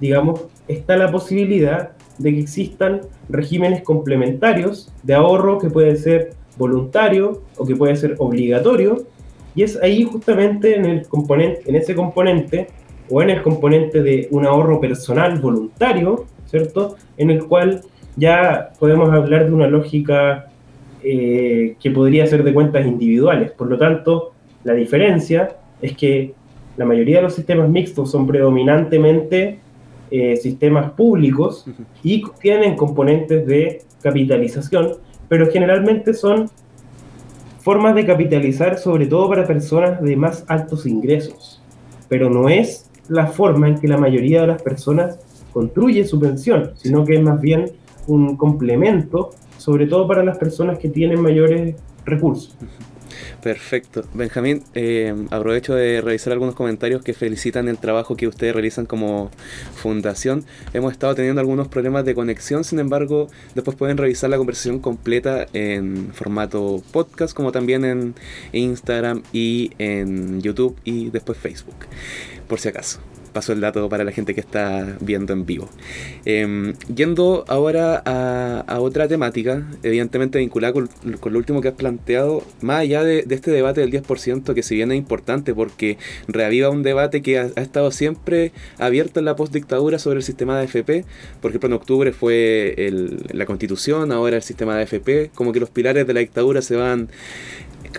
[0.00, 7.42] digamos, está la posibilidad de que existan regímenes complementarios de ahorro que puede ser voluntario
[7.56, 9.06] o que puede ser obligatorio,
[9.54, 12.68] y es ahí justamente en, el componente, en ese componente
[13.10, 16.96] o en el componente de un ahorro personal voluntario, ¿cierto?
[17.16, 17.82] En el cual
[18.16, 20.48] ya podemos hablar de una lógica
[21.02, 23.50] eh, que podría ser de cuentas individuales.
[23.52, 24.32] Por lo tanto,
[24.64, 26.34] la diferencia es que
[26.76, 29.58] la mayoría de los sistemas mixtos son predominantemente
[30.10, 31.66] eh, sistemas públicos
[32.02, 34.92] y tienen componentes de capitalización,
[35.28, 36.50] pero generalmente son
[37.62, 41.62] formas de capitalizar sobre todo para personas de más altos ingresos,
[42.08, 45.20] pero no es la forma en que la mayoría de las personas
[45.52, 47.70] construye su pensión, sino que es más bien
[48.08, 52.56] un complemento, sobre todo para las personas que tienen mayores recursos.
[53.42, 54.04] Perfecto.
[54.14, 59.30] Benjamín, eh, aprovecho de revisar algunos comentarios que felicitan el trabajo que ustedes realizan como
[59.74, 60.44] fundación.
[60.72, 65.46] Hemos estado teniendo algunos problemas de conexión, sin embargo, después pueden revisar la conversación completa
[65.52, 68.14] en formato podcast, como también en
[68.52, 71.86] Instagram y en YouTube y después Facebook,
[72.48, 75.68] por si acaso paso el dato para la gente que está viendo en vivo.
[76.24, 80.88] Em, yendo ahora a, otra temática, evidentemente vinculada con,
[81.32, 84.92] lo último que has planteado, más allá de, este debate del 10%, que si bien
[84.92, 90.18] es importante porque reaviva un debate que ha, estado siempre abierto en la postdictadura sobre
[90.18, 91.04] el sistema de AFP,
[91.40, 92.74] por ejemplo en octubre fue
[93.32, 96.76] la constitución, ahora el sistema de AFP, como que los pilares de la dictadura se
[96.76, 97.08] van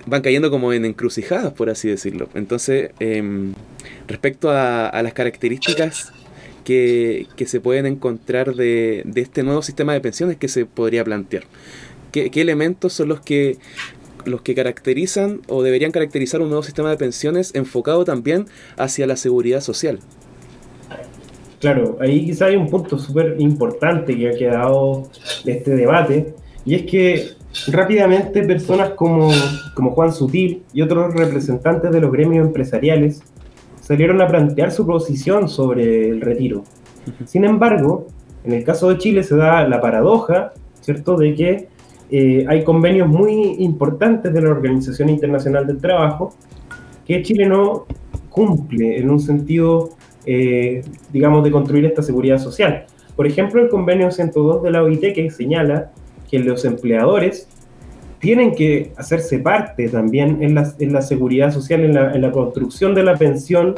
[0.05, 2.29] van cayendo como en encrucijadas, por así decirlo.
[2.33, 3.53] Entonces, em,
[4.07, 6.11] respecto a, las características
[6.63, 11.43] que, se pueden encontrar de, este nuevo sistema de pensiones que se podría plantear,
[12.11, 13.57] ¿qué, elementos son los que
[14.25, 18.45] los que caracterizan o deberían caracterizar un nuevo sistema de pensiones enfocado también
[18.77, 19.99] hacia la seguridad social?
[21.59, 25.09] Claro, ahí quizá hay un punto súper importante que ha quedado
[25.43, 26.33] de este debate,
[26.65, 27.31] y es que
[27.67, 29.29] rápidamente personas como,
[29.73, 33.21] como Juan Sutil y otros representantes de los gremios empresariales
[33.81, 36.63] salieron a plantear su posición sobre el retiro.
[37.25, 38.07] Sin embargo,
[38.43, 41.67] en el caso de Chile se da la paradoja, ¿cierto?, de que
[42.09, 46.33] eh, hay convenios muy importantes de la Organización Internacional del Trabajo
[47.05, 47.85] que Chile no
[48.29, 49.89] cumple en un sentido,
[50.25, 52.85] eh, digamos, de construir esta seguridad social.
[53.15, 55.91] Por ejemplo, el convenio 102 de la OIT que señala
[56.33, 57.47] que los empleadores
[58.17, 62.31] tienen que hacerse parte también en la, en la seguridad social, en la, en la,
[62.31, 63.75] construcción de la pensión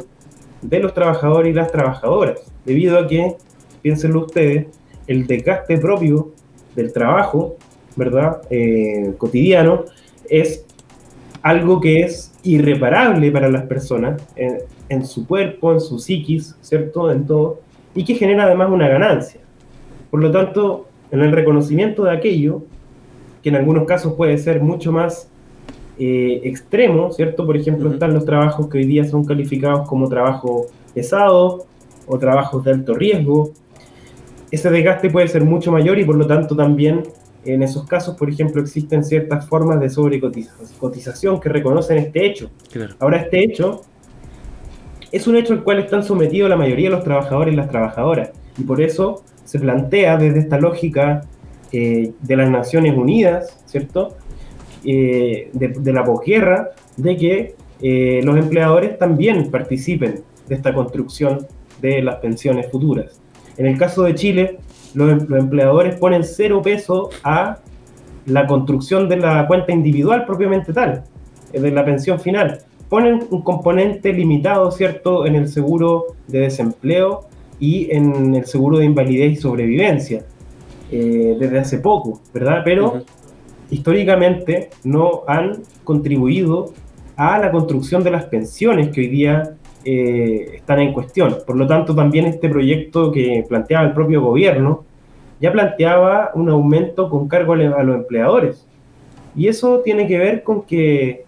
[0.62, 3.36] de los trabajadores y las trabajadoras, debido a que,
[3.82, 4.68] piénsenlo ustedes,
[5.06, 6.32] el desgaste propio
[6.74, 7.56] del trabajo,
[7.94, 8.40] ¿verdad?
[8.48, 9.84] Eh, cotidiano,
[10.30, 10.64] es
[11.42, 17.10] algo que es irreparable para las personas en, en, su cuerpo, en su psiquis, ¿cierto?
[17.10, 17.60] En todo,
[17.94, 19.42] y que genera además una ganancia.
[20.10, 22.62] Por lo tanto, en el reconocimiento de aquello,
[23.42, 25.30] que en algunos casos puede ser mucho más
[25.98, 27.46] eh, extremo, ¿cierto?
[27.46, 31.66] Por ejemplo, están los trabajos que hoy día son calificados como trabajo pesado
[32.06, 33.52] o trabajos de alto riesgo.
[34.50, 37.02] Ese desgaste puede ser mucho mayor y por lo tanto también
[37.44, 42.50] en esos casos, por ejemplo, existen ciertas formas de sobrecotización que reconocen este hecho.
[42.98, 43.82] Ahora, este hecho
[45.12, 48.30] es un hecho al cual están sometidos la mayoría de los trabajadores y las trabajadoras.
[48.58, 51.22] Y por eso se plantea desde esta lógica
[51.72, 54.16] eh, de las Naciones Unidas, ¿cierto?
[54.84, 61.46] Eh, de, la posguerra, de que eh, los empleadores también participen de esta construcción
[61.80, 63.20] de las pensiones futuras.
[63.56, 64.58] En el caso de Chile,
[64.94, 67.58] los, em, los empleadores ponen cero peso a
[68.26, 71.04] la construcción de la cuenta individual propiamente tal,
[71.52, 72.58] de la pensión final.
[72.88, 78.84] Ponen un componente limitado, ¿cierto?, en el seguro de desempleo y en el seguro de
[78.84, 80.24] invalidez y sobrevivencia,
[80.90, 82.62] eh, desde hace poco, ¿verdad?
[82.64, 83.02] Pero
[83.70, 86.72] históricamente no han contribuido
[87.16, 91.38] a la construcción de las pensiones que hoy día eh, están en cuestión.
[91.46, 94.84] Por lo tanto, también este proyecto que planteaba el propio gobierno
[95.40, 98.66] ya planteaba un aumento con cargo a los empleadores.
[99.34, 101.25] Y eso tiene que ver con que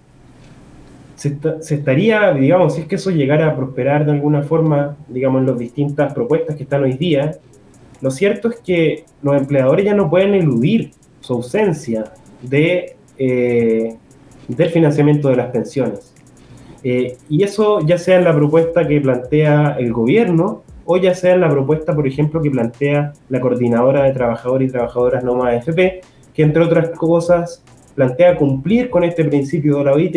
[1.18, 5.48] se, estaría, digamos, si es que eso llegara a prosperar de alguna forma, digamos, en
[5.48, 7.38] las distintas propuestas que están hoy día,
[8.00, 12.04] lo cierto es que los empleadores ya no pueden eludir su ausencia
[12.40, 13.96] de, eh,
[14.46, 16.14] del financiamiento de las pensiones.
[16.84, 21.34] Eh, y eso ya sea en la propuesta que plantea el gobierno o ya sea
[21.34, 25.56] en la propuesta, por ejemplo, que plantea la coordinadora de trabajadores y trabajadoras no más
[25.56, 26.00] AFP,
[26.32, 27.64] que entre otras cosas
[27.96, 30.16] plantea cumplir con este principio de la OIT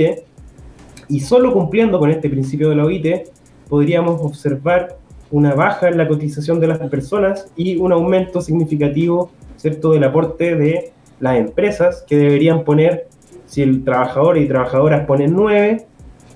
[1.11, 3.27] y solo cumpliendo con este principio de la OIT
[3.67, 4.97] podríamos observar
[5.29, 9.91] una baja en la cotización de las personas y un aumento significativo ¿cierto?
[9.91, 13.07] del aporte de las empresas que deberían poner,
[13.45, 15.85] si el trabajador y trabajadoras ponen 9,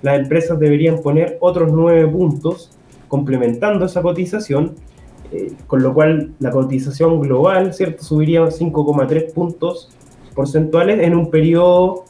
[0.01, 2.71] las empresas deberían poner otros 9 puntos
[3.07, 4.75] complementando esa cotización,
[5.31, 8.03] eh, con lo cual la cotización global ¿cierto?
[8.03, 9.89] subiría 5,3 puntos
[10.35, 12.05] porcentuales en un periodo,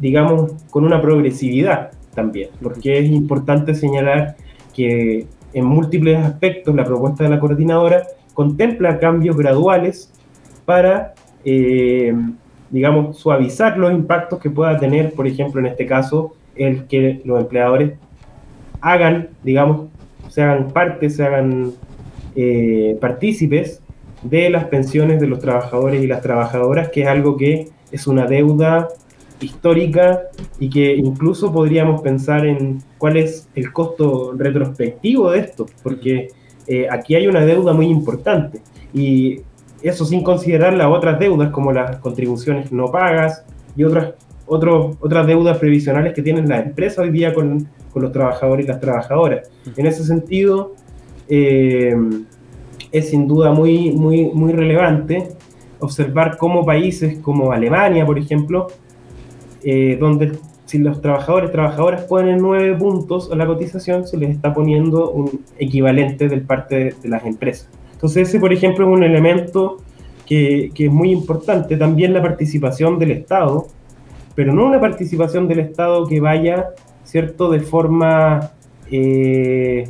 [0.00, 4.36] digamos, con una progresividad también, porque es importante señalar
[4.74, 10.12] que en múltiples aspectos la propuesta de la coordinadora contempla cambios graduales
[10.64, 12.14] para, eh,
[12.70, 17.40] digamos, suavizar los impactos que pueda tener, por ejemplo, en este caso, el que los
[17.40, 17.92] empleadores
[18.80, 19.88] hagan, digamos,
[20.28, 21.72] se hagan parte, se hagan
[22.34, 23.80] eh, partícipes
[24.22, 28.26] de las pensiones de los trabajadores y las trabajadoras, que es algo que es una
[28.26, 28.88] deuda
[29.40, 30.22] histórica
[30.58, 36.28] y que incluso podríamos pensar en cuál es el costo retrospectivo de esto, porque
[36.66, 38.60] eh, aquí hay una deuda muy importante
[38.92, 39.40] y
[39.82, 43.44] eso sin considerar las otras deudas como las contribuciones no pagas
[43.76, 44.14] y otras,
[44.46, 48.80] otras deudas previsionales que tienen las empresas hoy día con, con los trabajadores y las
[48.80, 49.50] trabajadoras.
[49.76, 50.74] En ese sentido,
[51.28, 51.94] eh,
[52.92, 55.28] es sin duda muy, muy, muy relevante
[55.80, 58.68] observar cómo países como Alemania, por ejemplo,
[59.64, 60.32] eh, donde
[60.66, 65.40] si los trabajadores trabajadoras ponen nueve puntos a la cotización, se les está poniendo un
[65.58, 67.68] equivalente del parte de, las empresas.
[67.92, 69.78] Entonces ese, por ejemplo, es un elemento
[70.26, 71.76] que, que, es muy importante.
[71.76, 73.66] También la participación del Estado,
[74.34, 76.70] pero no una participación del Estado que vaya,
[77.04, 78.52] ¿cierto?, de forma
[78.90, 79.88] eh,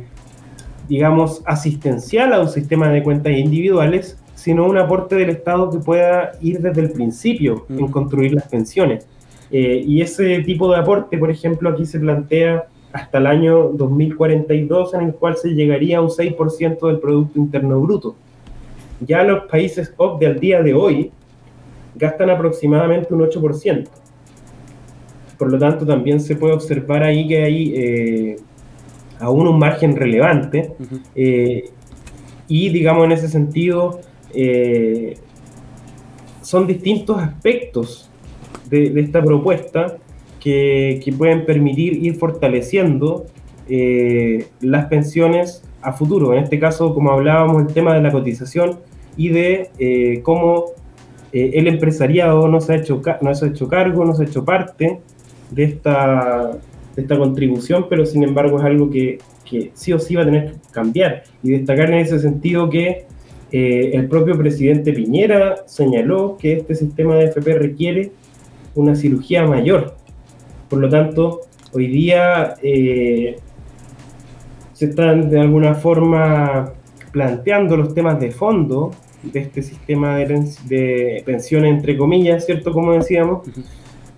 [0.87, 6.33] digamos, asistencial a un sistema de cuentas individuales, sino un aporte del Estado que pueda
[6.41, 9.07] ir desde el principio en construir las pensiones.
[9.51, 14.93] Eh, y ese tipo de aporte, por ejemplo, aquí se plantea hasta el año 2042,
[14.93, 18.15] en el cual se llegaría a un 6% del Producto Interno Bruto.
[19.01, 21.11] Ya los países OCDE al día de hoy
[21.95, 23.87] gastan aproximadamente un 8%.
[25.37, 28.35] Por lo tanto, también se puede observar ahí que hay eh,
[29.19, 30.73] aún un margen relevante.
[31.15, 31.69] Eh,
[32.47, 33.99] y digamos en ese sentido,
[34.33, 35.17] eh,
[36.41, 38.09] son distintos aspectos
[38.69, 39.97] de, esta propuesta
[40.39, 43.25] que, pueden permitir ir fortaleciendo
[43.67, 46.33] eh, las pensiones a futuro.
[46.33, 48.79] En este caso, como hablábamos, el tema de la cotización
[49.17, 50.73] y de cómo
[51.31, 54.99] el empresariado no se, ha hecho, no ha hecho cargo, no se ha hecho parte
[55.51, 56.57] de esta,
[56.95, 60.51] esta contribución, pero sin embargo es algo que, que, sí o sí va a tener
[60.53, 61.23] que cambiar.
[61.43, 63.05] Y destacar en ese sentido que
[63.51, 68.11] eh, el propio presidente Piñera señaló que este sistema de FP requiere
[68.75, 69.95] una cirugía mayor.
[70.69, 71.41] Por lo tanto,
[71.73, 73.37] hoy día eh,
[74.73, 76.73] se están de alguna forma
[77.11, 78.91] planteando los temas de fondo
[79.23, 82.71] de este sistema de, de pensiones, entre comillas, ¿cierto?
[82.71, 83.41] Como decíamos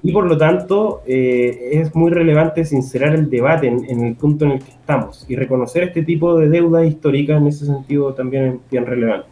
[0.03, 4.51] y por lo tanto eh, es muy relevante sincerar el debate en, el punto en
[4.51, 8.53] el que estamos y reconocer este tipo de deudas históricas en ese sentido también es
[8.71, 9.27] bien relevante.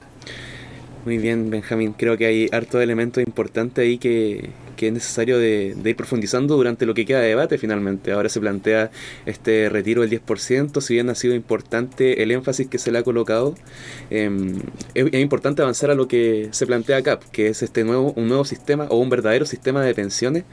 [1.05, 1.93] Muy bien, Benjamín.
[1.95, 6.85] Creo que hay harto elementos importantes ahí que, que es necesario de, ir profundizando durante
[6.85, 8.11] lo que queda de debate finalmente.
[8.11, 8.91] Ahora se plantea
[9.25, 13.03] este retiro del 10%, si bien ha sido importante el énfasis que se le ha
[13.03, 13.55] colocado,
[14.09, 14.59] em,
[14.93, 18.45] es, importante avanzar a lo que se plantea acá, que es este nuevo, un nuevo
[18.45, 20.43] sistema o un verdadero sistema de pensiones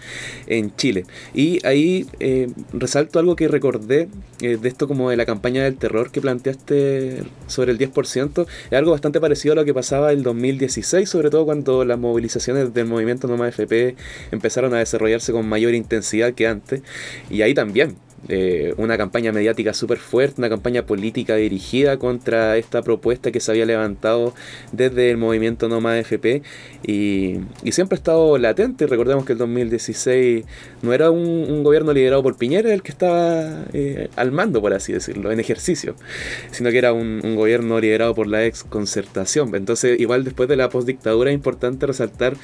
[0.47, 1.05] en Chile.
[1.35, 4.09] Y ahí eh, resalto algo que recordé
[4.41, 8.79] eh, de esto como de la campaña del terror que planteaste sobre el 10%, es
[8.79, 12.87] algo bastante parecido a lo que pasaba el 2016, sobre todo cuando las movilizaciones del
[12.87, 13.97] movimiento Noma FP
[14.31, 16.83] empezaron a desarrollarse con mayor intensidad que antes.
[17.31, 17.97] Y ahí también
[18.29, 23.51] eh, una campaña mediática súper fuerte, una campaña política dirigida contra esta propuesta que se
[23.51, 24.33] había levantado
[24.71, 26.43] desde el movimiento Noma FP
[26.87, 27.41] y,
[27.73, 28.87] siempre ha estado latente.
[28.87, 30.45] Recordemos que el 2016
[30.83, 34.93] no era un, gobierno liderado por Piñera el que estaba eh, al mando, por así
[34.93, 35.97] decirlo, en ejercicio,
[36.53, 39.55] sino que era un, gobierno liderado por la ex concertación.
[39.55, 42.37] Entonces, igual después de la postdictadura es importante resaltar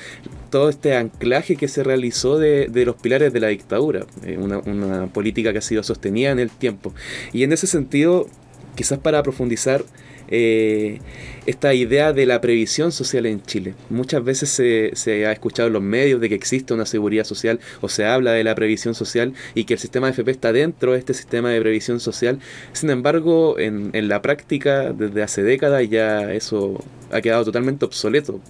[0.50, 5.06] todo este anclaje que se realizó de, los pilares de la dictadura, eh, una, una
[5.06, 6.94] política que sido sostenida en el tiempo.
[7.32, 8.26] Y en ese sentido,
[8.74, 9.84] quizás para profundizar
[10.30, 11.00] eh,
[11.46, 13.74] esta idea de la previsión social en Chile.
[13.88, 17.88] Muchas veces se, ha escuchado en los medios de que existe una seguridad social o
[17.88, 20.98] se habla de la previsión social y que el sistema de FP está dentro de
[20.98, 22.38] este sistema de previsión social.
[22.72, 28.40] Sin embargo, en, en la práctica, desde hace décadas ya eso ha quedado totalmente obsoleto.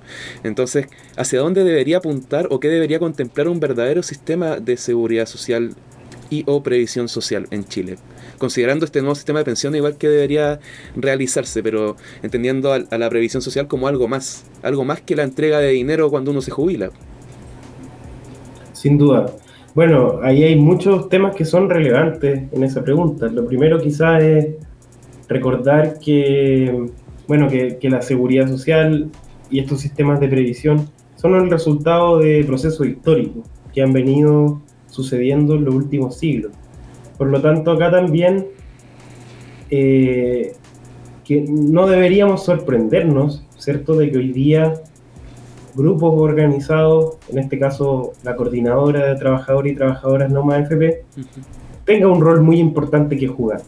[0.43, 5.74] Entonces, ¿hacia dónde debería apuntar o qué debería contemplar un verdadero sistema de seguridad social
[6.31, 7.97] y o previsión social en Chile?
[8.39, 10.61] considerando este nuevo sistema de pensión igual que debería
[10.97, 15.59] realizarse, pero entendiendo a, la previsión social como algo más, algo más que la entrega
[15.59, 16.91] de dinero cuando uno se jubila.
[18.72, 19.26] Sin duda.
[19.74, 23.26] Bueno, ahí hay muchos temas que son relevantes en esa pregunta.
[23.26, 24.47] Lo primero quizás es
[25.29, 26.87] recordar que,
[27.26, 29.11] bueno, que, que la seguridad social
[29.51, 35.55] y estos sistemas de previsión son el resultado de procesos históricos que han venido sucediendo
[35.55, 36.53] en los últimos siglos.
[37.16, 38.49] Por lo tanto, acá también
[39.70, 40.55] eh,
[41.24, 44.74] que no deberíamos sorprendernos, ¿cierto?, de que hoy día
[45.74, 51.05] grupos organizados, en este caso la coordinadora de trabajadores y trabajadoras no más FP,
[51.84, 53.62] tenga un rol muy importante que jugar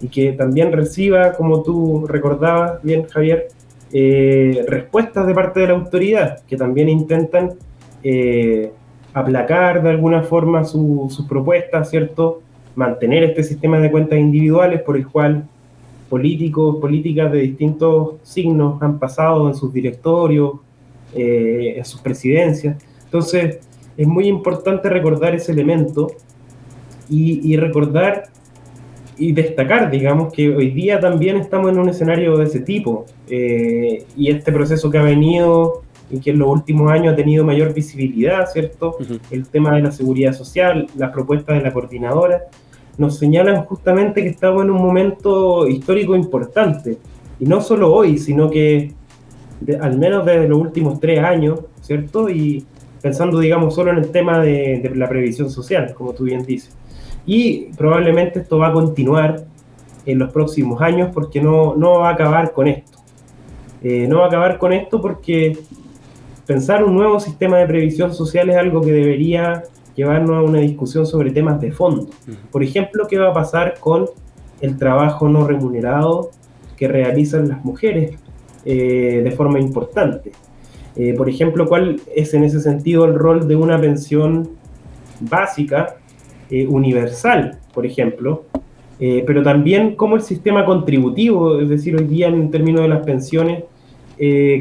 [0.00, 3.48] y que también reciba, como tú recordabas bien, Javier,
[3.92, 7.54] eh, respuestas de parte de la autoridad, que también intentan
[8.02, 8.72] eh,
[9.20, 12.42] aplacar de alguna forma sus propuestas, ¿cierto?
[12.78, 15.48] mantener este sistema de cuentas individuales por el cual
[16.08, 20.60] políticos, políticas de distintos signos han pasado en sus directorios,
[21.12, 22.80] eh, en sus presidencias.
[23.04, 23.58] Entonces,
[23.96, 26.06] es muy importante recordar ese elemento
[27.10, 28.28] y, recordar
[29.16, 33.06] y destacar, digamos, que hoy día también estamos en un escenario de ese tipo.
[33.28, 37.44] Eh, y este proceso que ha venido y que en los últimos años ha tenido
[37.44, 38.96] mayor visibilidad, ¿cierto?
[39.30, 42.44] El tema de la seguridad social, las propuestas de la coordinadora,
[42.96, 46.98] nos señalan justamente que estamos en un momento histórico importante.
[47.38, 48.92] Y no solo hoy, sino que
[49.80, 52.28] al menos desde los últimos tres años, ¿cierto?
[52.28, 52.64] Y
[53.00, 56.76] pensando, digamos, solo en el tema de, la previsión social, como tú bien dices.
[57.26, 59.44] Y probablemente esto va a continuar
[60.06, 62.98] en los próximos años porque no, no va a acabar con esto.
[63.82, 65.56] Eh, no va a acabar con esto porque
[66.48, 71.04] pensar un nuevo sistema de previsión social es algo que debería llevarnos a una discusión
[71.04, 72.08] sobre temas de fondo.
[72.50, 74.06] Por ejemplo, ¿qué va a pasar con
[74.62, 76.30] el trabajo no remunerado
[76.78, 78.18] que realizan las mujeres
[78.64, 80.32] eh, de forma importante?
[80.96, 84.48] Eh, por ejemplo, ¿cuál es en ese sentido el rol de una pensión
[85.20, 85.96] básica,
[86.48, 88.44] eh, universal, por ejemplo?
[88.98, 93.62] pero también cómo el sistema contributivo, es decir, hoy día en términos de las pensiones,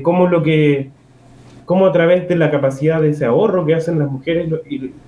[0.04, 0.92] cómo lo que
[1.68, 4.50] cómo a través de la capacidad de ese ahorro que hacen las mujeres,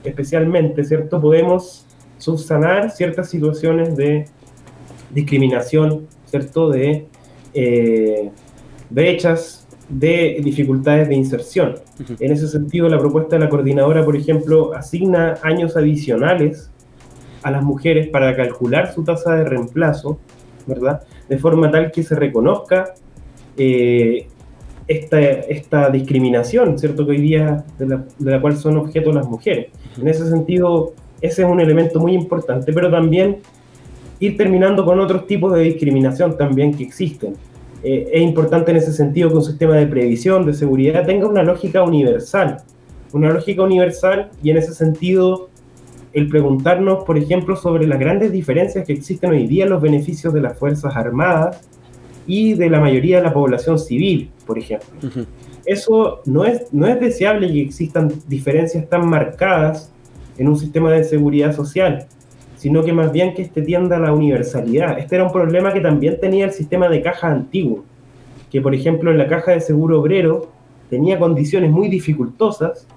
[0.03, 1.21] especialmente, ¿cierto?
[1.21, 1.87] Podemos
[2.17, 4.25] subsanar ciertas situaciones de
[5.09, 6.69] discriminación, ¿cierto?
[6.69, 7.07] De
[7.53, 8.29] eh,
[8.89, 11.75] brechas, de dificultades de inserción.
[12.19, 16.69] En ese sentido, la propuesta de la coordinadora, por ejemplo, asigna años adicionales
[17.41, 20.19] a las mujeres para calcular su tasa de reemplazo,
[20.67, 21.03] ¿verdad?
[21.29, 22.95] De forma tal que se reconozca
[23.55, 24.27] eh,
[24.89, 27.05] esta, esta discriminación, ¿cierto?
[27.05, 29.67] Que hoy día de la, de la cual son objeto las mujeres.
[30.01, 33.37] En ese sentido, ese es un elemento muy importante, pero también
[34.19, 37.35] ir terminando con otros tipos de discriminación también que existen.
[37.83, 41.43] Eh, es importante en ese sentido que un sistema de previsión, de seguridad, tenga una
[41.43, 42.57] lógica universal.
[43.13, 45.49] Una lógica universal y en ese sentido
[46.13, 50.33] el preguntarnos, por ejemplo, sobre las grandes diferencias que existen hoy día en los beneficios
[50.33, 51.61] de las Fuerzas Armadas
[52.27, 54.89] y de la mayoría de la población civil, por ejemplo.
[55.65, 59.91] Eso no es, no es deseable que existan diferencias tan marcadas
[60.37, 62.07] en un sistema de seguridad social,
[62.55, 64.97] sino que más bien que este tienda a la universalidad.
[64.97, 67.83] Este era un problema que también tenía el sistema de caja antiguo,
[68.49, 70.49] que por ejemplo en la caja de seguro obrero
[70.89, 72.87] tenía condiciones muy dificultosas,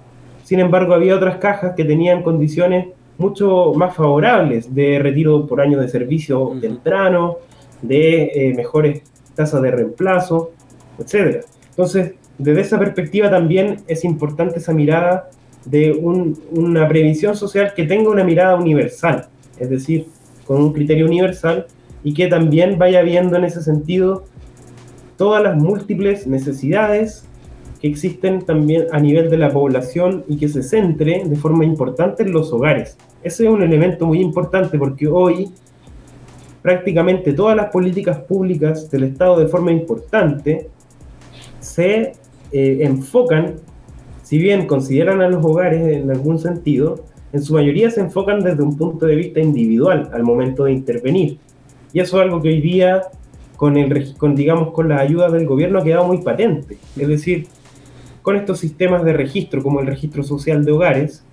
[0.42, 5.80] sin embargo había otras cajas que tenían condiciones mucho más favorables de retiro por año
[5.80, 7.36] de servicio temprano,
[7.82, 9.02] de eh, mejores
[9.34, 10.52] tasa de reemplazo,
[10.98, 11.44] etc.
[11.70, 15.30] Entonces, desde esa perspectiva también es importante esa mirada
[15.64, 19.28] de una previsión social que tenga una mirada universal,
[19.58, 20.08] es decir,
[20.46, 21.66] con un criterio universal
[22.02, 24.24] y que también vaya viendo en ese sentido
[25.16, 27.28] todas las múltiples necesidades
[27.80, 32.22] que existen también a nivel de la población y que se centre de forma importante
[32.22, 32.96] en los hogares.
[33.22, 35.52] Ese es un elemento muy importante porque hoy
[36.62, 40.68] prácticamente todas las políticas públicas del Estado de forma importante
[41.60, 42.12] se
[42.52, 43.56] eh, enfocan,
[44.22, 48.62] si bien consideran a los hogares en algún sentido, en su mayoría se enfocan desde
[48.62, 51.38] un punto de vista individual al momento de intervenir.
[51.92, 53.02] Y eso es algo que hoy día
[53.56, 56.78] con, el, con, digamos, con la ayuda del gobierno ha quedado muy patente.
[56.96, 57.46] Es decir,
[58.22, 61.24] con estos sistemas de registro, como el registro social de hogares,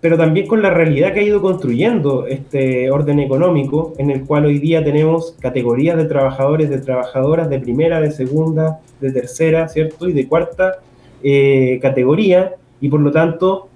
[0.00, 4.46] pero también con la realidad que ha ido construyendo este orden económico, en el cual
[4.46, 10.08] hoy día tenemos categorías de trabajadores, de trabajadoras de primera, de segunda, de tercera, ¿cierto?
[10.08, 10.78] Y de cuarta
[11.22, 13.68] eh, categoría, y por lo tanto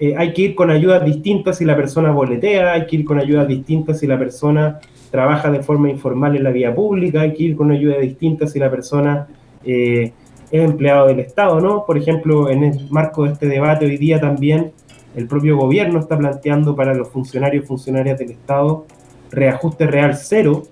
[0.00, 3.18] eh, hay que ir con ayudas distintas si la persona boletea, hay que ir con
[3.18, 7.44] ayudas distintas si la persona trabaja de forma informal en la vía pública, hay que
[7.44, 9.26] ir con ayudas distintas si la persona
[9.64, 10.12] eh,
[10.50, 11.84] es empleado del Estado, ¿no?
[11.84, 14.72] Por ejemplo, en el marco de este debate hoy día también
[15.16, 18.86] el propio gobierno está planteando para los funcionarios y funcionarias del Estado
[19.30, 20.64] reajuste real cero,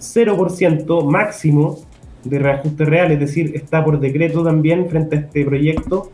[0.00, 1.78] 0% máximo
[2.24, 6.10] de reajuste real, es decir, está por decreto también frente a este proyecto,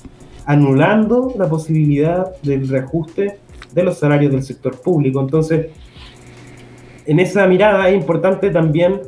[0.47, 3.39] anulando la posibilidad del reajuste
[3.73, 5.21] de los salarios del sector público.
[5.21, 5.69] Entonces,
[7.07, 9.03] en esa mirada es importante también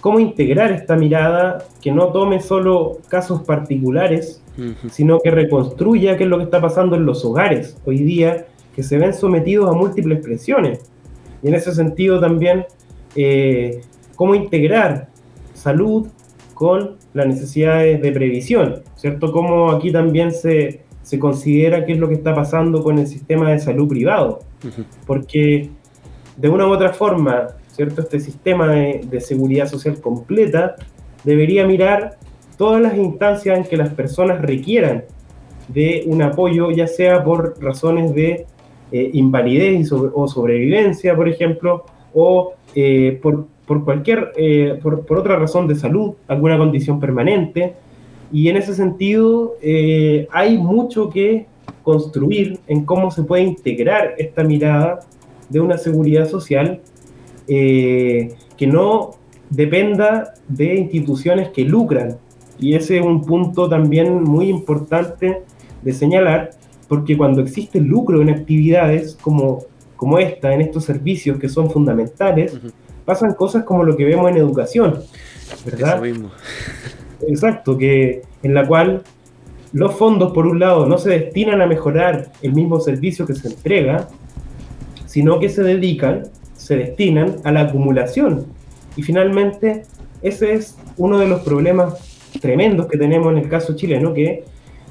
[0.00, 4.42] cómo integrar esta mirada que no tome solo casos particulares,
[4.90, 8.82] sino que reconstruya qué es lo que está pasando en los hogares hoy día, que
[8.82, 10.90] se ven sometidos a múltiples presiones.
[11.42, 12.66] Y en ese sentido también,
[13.16, 13.80] eh,
[14.16, 15.08] cómo integrar
[15.52, 16.08] salud
[16.54, 19.32] con las necesidades de previsión, ¿cierto?
[19.32, 23.50] Cómo aquí también se, se considera qué es lo que está pasando con el sistema
[23.50, 24.40] de salud privado.
[25.06, 25.70] Porque
[26.36, 28.00] de una u otra forma, ¿cierto?
[28.00, 30.76] Este sistema de, seguridad social completa
[31.22, 32.18] debería mirar
[32.56, 35.04] todas las instancias en que las personas requieran
[35.68, 38.46] de un apoyo, ya sea por razones de
[38.92, 43.46] eh, invalidez o sobrevivencia, por ejemplo, o eh, por,
[43.84, 47.74] cualquier, eh, por, otra razón de salud, alguna condición permanente.
[48.32, 49.54] Y en ese sentido
[50.30, 51.46] hay mucho que
[51.84, 55.00] construir en cómo se puede integrar esta mirada
[55.48, 56.80] de una seguridad social
[57.46, 59.12] eh, que no
[59.50, 62.16] dependa de instituciones que lucran.
[62.58, 65.42] Y ese es un punto también muy importante
[65.82, 66.50] de señalar,
[66.88, 69.64] porque cuando existe lucro en actividades como,
[69.96, 72.58] como esta, en estos servicios que son fundamentales,
[73.04, 75.00] pasan cosas como lo que vemos en educación,
[75.64, 76.02] ¿verdad?
[77.26, 79.02] Exacto, que en la cual
[79.72, 83.48] los fondos, por un lado, no se destinan a mejorar el mismo servicio que se
[83.48, 84.08] entrega,
[85.06, 86.30] sino que se dedican
[86.64, 88.46] se destinan a la acumulación.
[88.96, 89.82] Y finalmente,
[90.22, 94.44] ese es uno de los problemas tremendos que tenemos en el caso chileno, que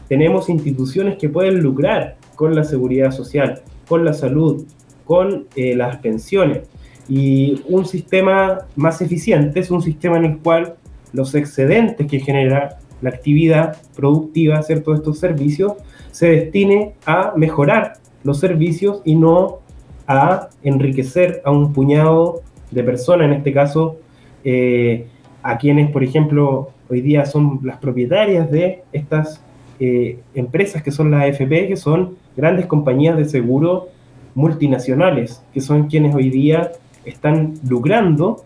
[0.08, 4.66] tenemos instituciones que pueden lucrar con la seguridad social, con la salud,
[5.06, 6.62] con eh, las pensiones.
[7.08, 10.76] Y un sistema más eficiente es un sistema en el cual
[11.12, 15.74] los excedentes que genera la actividad productiva, ¿cierto?, de estos servicios,
[16.12, 19.60] se destine a mejorar los servicios y no
[20.08, 22.42] a enriquecer a un puñado
[22.72, 23.98] de personas, en este caso,
[24.44, 25.08] eh,
[25.42, 29.42] a quienes, por ejemplo, hoy día son las propietarias de estas
[29.80, 33.90] eh, empresas que son las AFP, que son grandes compañías de seguro
[34.36, 36.72] multinacionales, que son quienes hoy día
[37.06, 38.44] están lucrando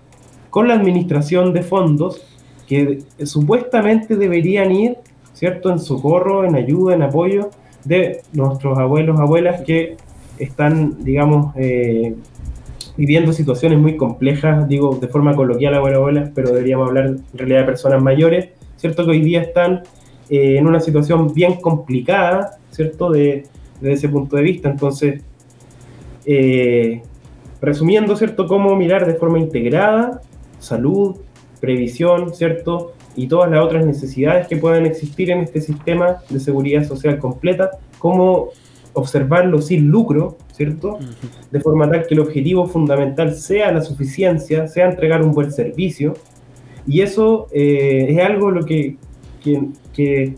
[0.50, 2.24] con la administración de fondos
[2.68, 4.98] que supuestamente deberían ir,
[5.34, 7.50] ¿cierto?, en socorro, en ayuda, en apoyo
[7.86, 9.96] de nuestros abuelos, abuelas que
[10.38, 12.16] están, digamos, eh,
[12.98, 17.60] viviendo situaciones muy complejas, digo de forma coloquial abuela abuelas, pero deberíamos hablar en realidad
[17.60, 19.06] de personas mayores, ¿cierto?
[19.06, 19.84] Que hoy día están
[20.30, 23.12] eh, en una situación bien complicada, ¿cierto?
[23.12, 23.46] De,
[23.80, 24.70] desde ese punto de vista.
[24.70, 25.22] Entonces,
[26.26, 27.04] eh,
[27.62, 28.48] resumiendo, ¿cierto?
[28.48, 30.22] Cómo mirar de forma integrada
[30.60, 31.18] salud,
[31.60, 32.94] previsión, ¿cierto?
[33.16, 37.72] Y todas las otras necesidades que puedan existir en este sistema de seguridad social completa,
[38.00, 38.50] cómo
[38.98, 40.98] observarlo sin lucro, ¿cierto?
[41.52, 46.16] De forma tal que el objetivo fundamental sea la suficiencia, sea entregar un buen servicio.
[46.88, 48.98] Y eso eh, es algo lo que,
[49.94, 50.34] que,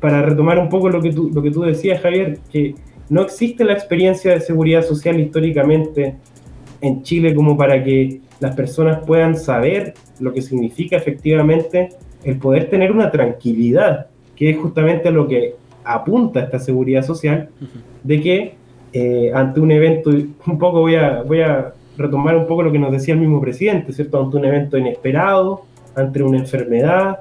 [0.00, 2.76] para retomar un poco lo que, tú, lo que tú decías, Javier, que
[3.08, 6.16] no existe la experiencia de seguridad social históricamente
[6.80, 11.88] en Chile como para que las personas puedan saber lo que significa efectivamente
[12.22, 15.56] el poder tener una tranquilidad, que es justamente lo que
[15.88, 17.48] apunta esta seguridad social,
[18.02, 18.54] de que
[18.92, 22.78] eh, ante un evento, un poco voy a, voy a retomar un poco lo que
[22.78, 24.22] nos decía el mismo presidente, ¿cierto?
[24.22, 25.62] Ante un evento inesperado,
[25.94, 27.18] ante una enfermedad,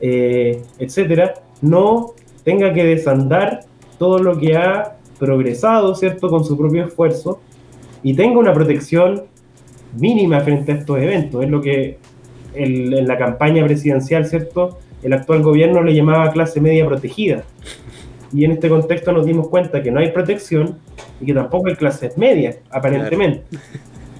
[0.00, 2.12] eh, etcétera, no
[2.44, 3.60] tenga que desandar
[3.98, 6.28] todo lo que ha progresado, ¿cierto?
[6.28, 7.40] Con su propio esfuerzo
[8.02, 9.24] y tenga una protección
[9.98, 11.42] mínima frente a estos eventos.
[11.42, 11.98] Es lo que
[12.54, 14.78] en la campaña presidencial, ¿cierto?
[15.02, 17.44] El actual gobierno le llamaba clase media protegida.
[18.32, 20.78] Y en este contexto nos dimos cuenta que no hay protección
[21.20, 23.44] y que tampoco hay clases medias, aparentemente.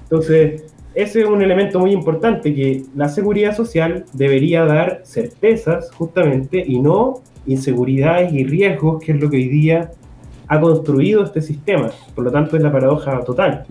[0.04, 6.62] Entonces, ese es un elemento muy importante, que la seguridad social debería dar certezas justamente
[6.66, 9.92] y no inseguridades y riesgos, que es lo que hoy día
[10.48, 11.90] ha construido este sistema.
[12.14, 13.64] Por lo tanto, es la paradoja total.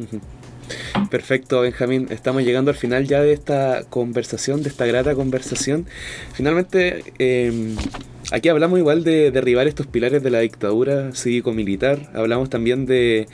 [1.09, 2.07] Perfecto, Benjamín.
[2.09, 5.85] Estamos llegando al final ya de esta conversación, de esta grata conversación.
[6.33, 7.75] Finalmente, em,
[8.31, 12.11] aquí hablamos igual de derribar estos pilares de la dictadura cívico-militar.
[12.13, 13.27] Hablamos también de,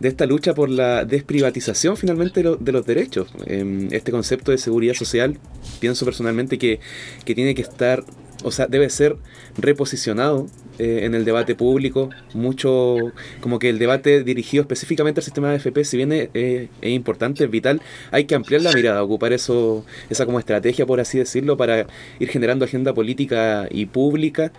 [0.00, 3.28] esta lucha por la desprivatización finalmente de, los derechos.
[3.46, 5.38] Em, este concepto de seguridad social,
[5.80, 6.80] pienso personalmente que
[7.24, 8.04] tiene que estar
[8.44, 9.16] o sea, debe ser
[9.56, 10.46] reposicionado
[10.78, 12.10] eh, en el debate público.
[12.34, 12.96] Mucho,
[13.40, 17.50] como que el debate dirigido específicamente al sistema de FP, si bien es, importante, es
[17.50, 17.80] vital,
[18.12, 21.86] hay que ampliar la mirada, ocupar eso, esa como estrategia, por así decirlo, para
[22.20, 24.52] ir generando agenda política y pública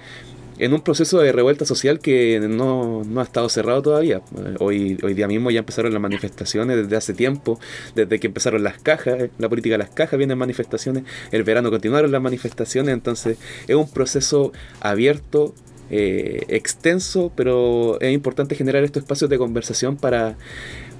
[0.60, 4.22] en un proceso de revuelta social que no, ha estado cerrado todavía.
[4.60, 7.60] Hoy, hoy día mismo ya empezaron las manifestaciones desde hace tiempo,
[7.95, 12.12] desde que empezaron las cajas, la política de las cajas vienen manifestaciones, el verano continuaron
[12.12, 13.38] las manifestaciones, entonces
[13.68, 14.51] es un proceso
[14.82, 15.55] abierto,
[15.89, 20.38] eh, extenso, pero es importante generar estos espacios de conversación para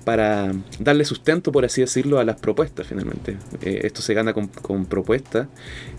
[0.06, 3.38] para darle sustento, por así decirlo, a las propuestas finalmente.
[3.62, 5.48] Eh, esto se gana con, con propuestas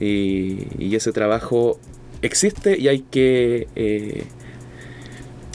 [0.00, 1.78] y, y, ese trabajo
[2.22, 4.24] existe y hay que eh,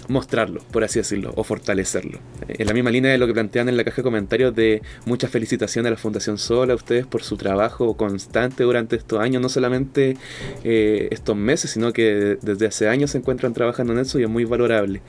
[0.07, 2.20] mostrarlo, por así decirlo, o fortalecerlo.
[2.47, 5.32] En la misma línea de lo que plantean en la caja de comentarios de muchas
[5.32, 9.49] felicitaciones a la Fundación Sol, a ustedes por su trabajo constante durante estos años, no
[9.49, 10.18] solamente
[10.63, 14.30] eh, estos meses, sino que desde hace años se encuentran trabajando en eso y es
[14.30, 15.01] muy valorable.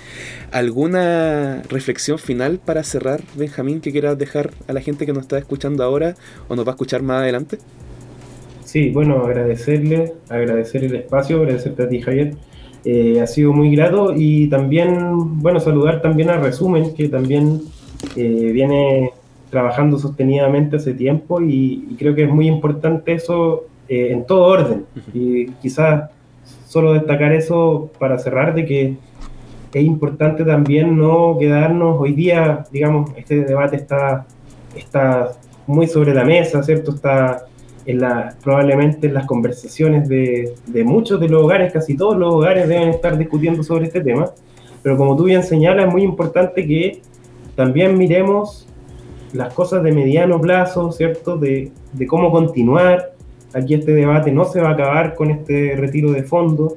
[0.50, 5.38] ¿Alguna reflexión final para cerrar, Benjamín, que quieras dejar a la gente que nos está
[5.38, 6.14] escuchando ahora
[6.48, 7.58] o nos va a escuchar más adelante?
[8.66, 12.34] Sí, bueno, agradecerle, agradecer el espacio, agradecerte a ti, Javier.
[12.84, 17.60] Eh, ha sido muy grato y también, bueno, saludar también a Resumen, que también
[18.16, 19.12] eh, viene
[19.50, 24.84] trabajando sostenidamente hace tiempo y, creo que es muy importante eso eh, en todo orden.
[25.14, 26.10] Y quizás
[26.66, 28.96] solo destacar eso para cerrar de que
[29.72, 34.26] es importante también no quedarnos hoy día, digamos, este debate está,
[34.74, 35.30] está
[35.68, 36.90] muy sobre la mesa, ¿cierto?
[36.90, 37.46] Está
[37.86, 42.34] en la, probablemente en las conversaciones de, de, muchos de los hogares, casi todos los
[42.34, 44.32] hogares deben estar discutiendo sobre este tema,
[44.82, 47.00] pero como tú bien señalas, es muy importante que
[47.54, 48.68] también miremos
[49.32, 51.36] las cosas de mediano plazo, ¿cierto?
[51.36, 53.12] De, de cómo continuar.
[53.54, 56.76] Aquí este debate no se va a acabar con este retiro de fondo.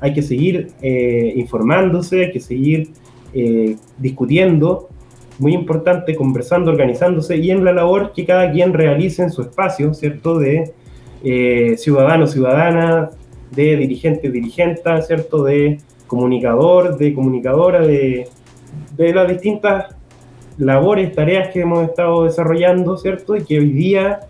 [0.00, 2.90] Hay que seguir eh, informándose, hay que seguir
[3.34, 4.88] eh, discutiendo
[5.42, 9.92] muy importante, conversando, organizándose y en la labor que cada quien realice en su espacio,
[9.92, 10.38] ¿cierto?
[10.38, 10.72] De
[11.24, 13.10] eh, ciudadano, ciudadana,
[13.50, 15.42] de dirigente, dirigenta, ¿cierto?
[15.42, 18.28] De comunicador, de comunicadora, de,
[18.96, 19.96] de las distintas
[20.58, 23.34] labores, tareas que hemos estado desarrollando, ¿cierto?
[23.34, 24.20] Y que hoy día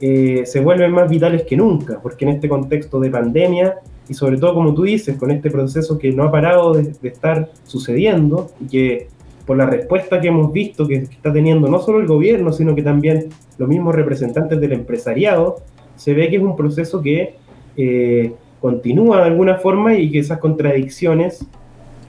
[0.00, 3.78] eh, se vuelven más vitales que nunca, porque en este contexto de pandemia
[4.08, 7.08] y sobre todo, como tú dices, con este proceso que no ha parado de, de
[7.08, 9.13] estar sucediendo y que
[9.46, 12.82] por la respuesta que hemos visto que, está teniendo no solo el gobierno, sino que
[12.82, 13.28] también
[13.58, 15.56] los mismos representantes del empresariado,
[15.96, 17.36] se ve que es un proceso que
[17.76, 21.46] eh, continúa de alguna forma y que esas contradicciones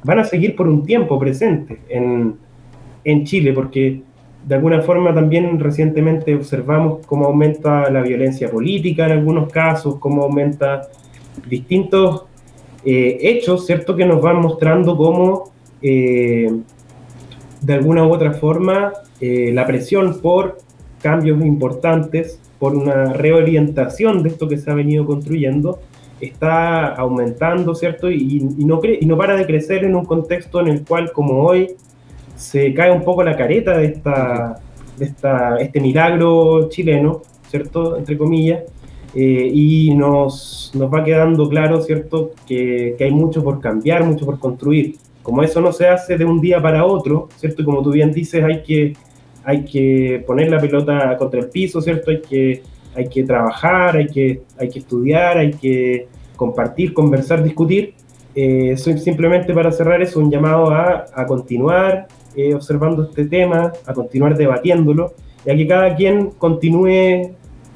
[0.03, 2.36] van a seguir por un tiempo presentes en,
[3.03, 4.01] en Chile, porque
[4.45, 10.23] de alguna forma también recientemente observamos cómo aumenta la violencia política en algunos casos, cómo
[10.23, 10.83] aumenta
[11.49, 12.25] distintos
[12.83, 16.51] eh, hechos, ¿cierto?, que nos van mostrando cómo eh,
[17.66, 20.57] de alguna u otra forma eh, la presión por
[21.01, 25.80] cambios importantes, por una reorientación de esto que se ha venido construyendo,
[26.22, 28.09] está aumentando, ¿cierto?
[28.09, 31.76] Y, no, y no para de crecer en un contexto en el cual, como hoy,
[32.36, 34.61] se cae un poco la careta de, esta,
[34.97, 37.97] de esta, este milagro chileno, ¿cierto?
[37.97, 38.63] Entre comillas,
[39.16, 44.26] eh, y nos, nos va quedando claro, ¿cierto?, que, que hay mucho por cambiar, mucho
[44.26, 44.97] por construir.
[45.26, 47.65] Como eso no se hace de un día para otro, ¿cierto?
[47.65, 48.93] Como tú bien dices, hay que,
[49.43, 52.11] hay que poner la pelota contra el piso, ¿cierto?
[52.11, 52.61] Hay que,
[52.95, 57.95] hay que trabajar, hay que, hay que estudiar, hay que compartir, conversar, discutir.
[58.36, 62.05] Eh, simplemente para cerrar es un llamado a, a continuar
[62.36, 67.34] eh, observando este tema, a continuar debatiéndolo, y a que cada quien continúe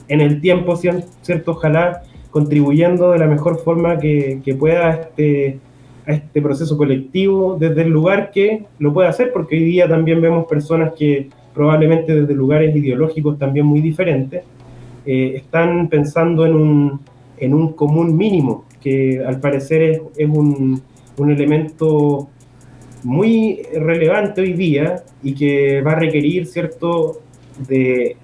[0.08, 1.52] en el tiempo, ¿cierto?
[1.54, 5.60] Ojalá contribuyendo de la mejor forma que, que pueda este,
[6.14, 10.46] este proceso colectivo desde el lugar que lo puede hacer, porque hoy día también vemos
[10.46, 14.44] personas que probablemente desde lugares ideológicos también muy diferentes,
[15.06, 17.00] eh, están pensando en un,
[17.38, 20.82] en un común mínimo, que al parecer es, es un,
[21.18, 22.30] un elemento
[23.04, 27.22] muy relevante hoy día y que va a requerir cierto
[27.68, 28.16] de,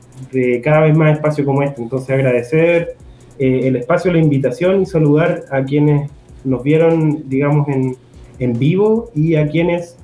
[0.64, 1.82] cada vez más espacios como este.
[1.82, 2.96] Entonces agradecer
[3.38, 6.10] eh, el espacio, la invitación y saludar a quienes
[6.46, 7.98] nos vieron, digamos, en,
[8.40, 9.98] en vivo y a quienes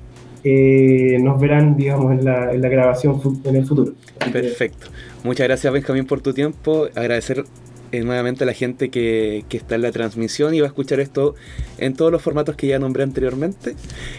[0.44, 3.92] eh, nos verán, digamos, en la, en la grabación en el futuro.
[4.32, 4.88] Perfecto.
[5.22, 6.88] Muchas gracias, Benjamín, por tu tiempo.
[6.94, 7.44] Agradecer
[7.92, 10.98] eh, nuevamente a la gente que, que, está en la transmisión y va a escuchar
[10.98, 11.36] esto
[11.78, 13.76] en todos los formatos que ya nombré anteriormente.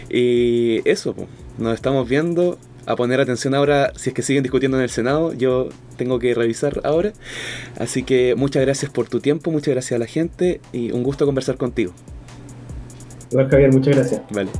[0.08, 1.14] Y eso,
[1.58, 2.58] nos estamos viendo.
[2.86, 5.32] A poner atención ahora si es que siguen discutiendo en el Senado.
[5.32, 7.14] Yo tengo que revisar ahora.
[7.78, 11.24] Así que muchas gracias por tu tiempo, muchas gracias a la gente y un gusto
[11.24, 11.94] conversar contigo.
[13.34, 14.22] Igual, Javier, muchas gracias.
[14.30, 14.50] Vale.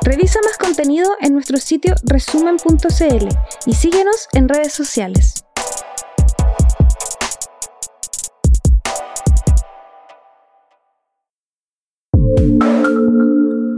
[0.00, 3.28] Revisa más contenido en nuestro sitio resumen.cl
[3.66, 5.44] y síguenos en redes sociales.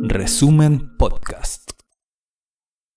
[0.05, 1.66] Resumen Podcast.